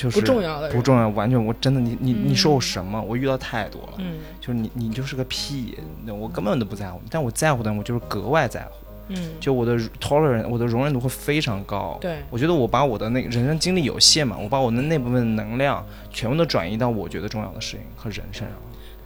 [0.00, 0.76] 就是不重要的人。
[0.76, 2.62] 不重要，完全我真的你你你说我嗯。
[2.62, 4.18] 什么，我遇到太多了，嗯。
[4.40, 5.76] 就是你你就是个屁，
[6.06, 8.70] 那我根本都不在乎，但我在乎的人我就是格外在乎，
[9.08, 18.50] 嗯，就我的 tolerance 我的容忍度会非常高，对，我觉得我把我的那个人生精力有限嘛，我把我的那部分能量全部都转移到我觉得重要的事情和人身上。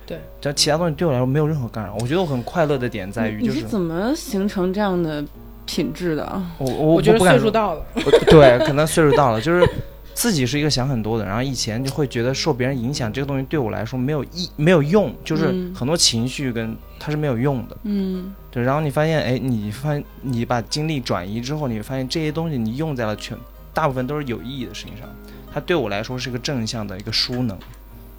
[0.06, 1.94] 对，但其他东西对我来说没有任何干扰。
[2.00, 5.24] 我觉得我很快乐的点在于，你就是怎么形成这样的
[5.64, 6.42] 品质的？
[6.58, 9.66] 我我我觉得不敢岁数到了，我对，可能岁数到了，就是
[10.14, 17.76] 自己是一个想很多的，然后以前就会觉得受别人影响，这个东西对我来说没有意没有用，就是嗯很多情绪跟它是没有用的。
[17.82, 23.36] 嗯对，然后你发现，哎，你发现你把精力转移之后，你发现这些东西你用在了全
[23.74, 25.08] 大部分都是有意义的事情上，
[25.52, 27.58] 它对我来说是一个正向的一个输能。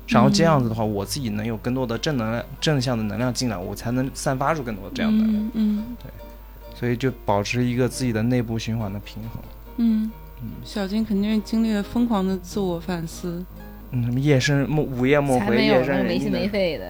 [0.08, 5.44] 然后这样子的话，我自己能有更多的正能量、正向的能量进来，我才能散发出更多的这样的能量。
[5.46, 5.96] 嗯嗯
[6.78, 9.42] 所以就保持一个自己的内部循环的平衡。
[9.78, 10.12] 嗯，
[10.64, 13.44] 小金肯定是经历了疯狂的自我反思。
[13.92, 16.86] 嗯，什么夜深莫午夜莫回，才没有夜深没心没肺的，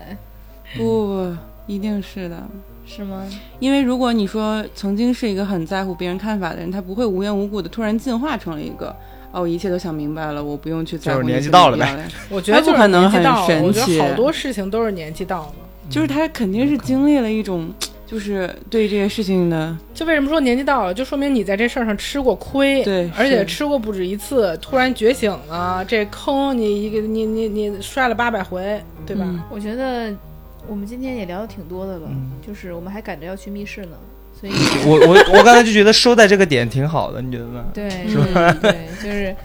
[0.77, 1.37] 不不不，
[1.67, 2.43] 一定是的。
[2.87, 3.27] 是吗？
[3.59, 8.95] 因为如果你说曾经是一个很在乎别人看法的人，他不会无缘无故的突然进化成了一个
[9.31, 15.53] 哦，一切都想明白了，我不用去在乎就是年纪到了呗 我觉得就可能很年纪到了神奇我觉得好多事情都是年纪到了。
[15.89, 17.73] 就是他肯定是经历了一种
[18.05, 29.23] 就是对这些事情的，就为什么说年纪到了，就说明你在这事儿上吃过亏，对而且吃过不止一次，突然觉醒了，这坑你一个你你你摔了八百回，对吧？
[29.27, 30.13] 嗯我觉得
[30.67, 33.97] 我们今天也聊的挺多的了，嗯就是我们还赶着要去密室呢，
[34.39, 34.53] 所以
[34.85, 37.65] 我我我刚才就觉得收在这个点挺好的，你觉得呢？
[37.73, 39.35] 对是吧对，就是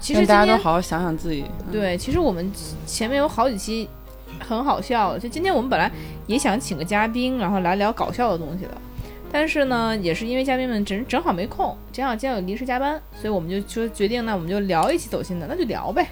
[0.00, 1.44] 其实大家都好好想想自己。
[1.66, 2.50] 嗯，对，其实我们
[2.86, 3.88] 前面有好几期
[4.40, 5.90] 很好笑的，就今天我们本来
[6.26, 8.70] 也想请个嘉宾，然后来聊搞笑的东西的，
[9.30, 16.08] 但是呢，也是因为嘉宾们正正好没空，正好今天有临时加班，所以我们就说决定，那我们就聊一期走心的，那就聊呗，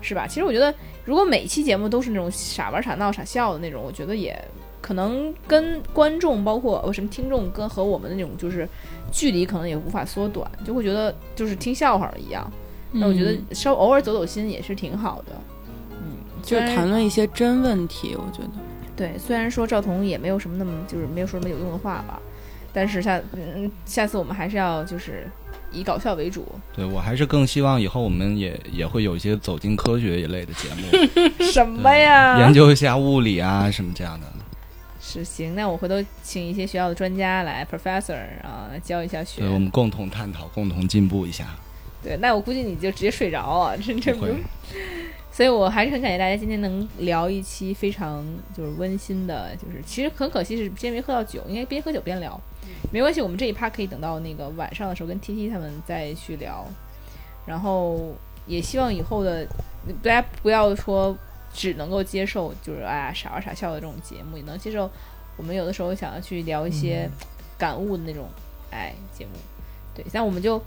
[0.00, 0.26] 是吧？
[0.26, 4.38] 其实我觉得，如果每期节目都是那种傻玩傻闹傻笑的那种，我觉得也
[4.80, 8.68] 可能跟观众，包括呃什么听众跟和我们的那种就是
[9.12, 12.50] 距离可能也无法缩短，就会觉得就是听笑话儿一样。
[12.92, 15.32] 那我觉得嗯稍偶尔走走心也是挺好的。
[15.32, 15.59] 嗯，
[16.50, 18.50] 就是谈论一些真问题，我觉得。
[18.96, 22.20] 对，虽然说赵彤也没有什么那么就是没有说什么有用的话吧，
[22.72, 25.26] 但是下嗯下次我们还是要就是
[25.72, 26.46] 以搞笑为主。
[26.74, 32.38] 对我还是更希望以后我们也也会有一些走进科学一类的节目， 什么呀？
[32.40, 34.26] 研究一下物理啊什么这样的。
[35.00, 39.48] 是行，那我回头请一些学校的专家来 professor 啊来教一下学对，。
[39.48, 41.46] 我们共同探讨，共同进步一下。
[42.02, 44.34] 对，那我估计你就直接睡着啊，这这不会，
[45.32, 48.24] 所以我还是很感谢大家今天能聊一期非常
[48.54, 52.38] 就是温馨的，就是其实很可惜是今天没喝到酒，应该边喝酒边聊，
[52.92, 56.66] 没关系，我们这一趴可以等到那个晚上的时候跟 T T 他们再去聊，
[57.46, 58.14] 然后
[58.46, 59.46] 也希望以后的
[60.02, 61.16] 大家不要说
[61.54, 64.90] 只能够接受就是哎呀傻玩傻笑的这种节目，也能接受
[65.36, 67.08] 我们有的时候想要去聊一些
[67.56, 68.28] 感悟的那种
[68.70, 69.32] 哎节目，
[69.94, 70.60] 对，但我们就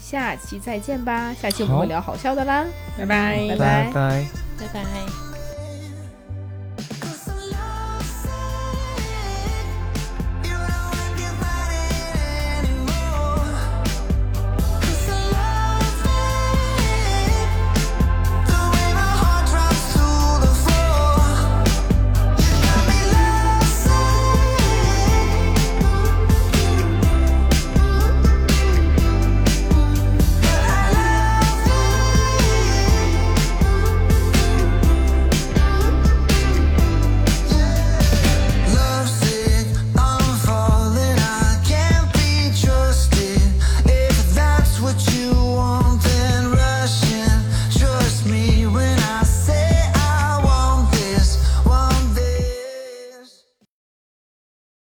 [0.00, 2.64] 下期再见吧，下期我们会聊好笑的啦，
[2.98, 3.48] 拜拜。
[3.50, 4.24] 拜拜。
[4.58, 4.82] 拜拜。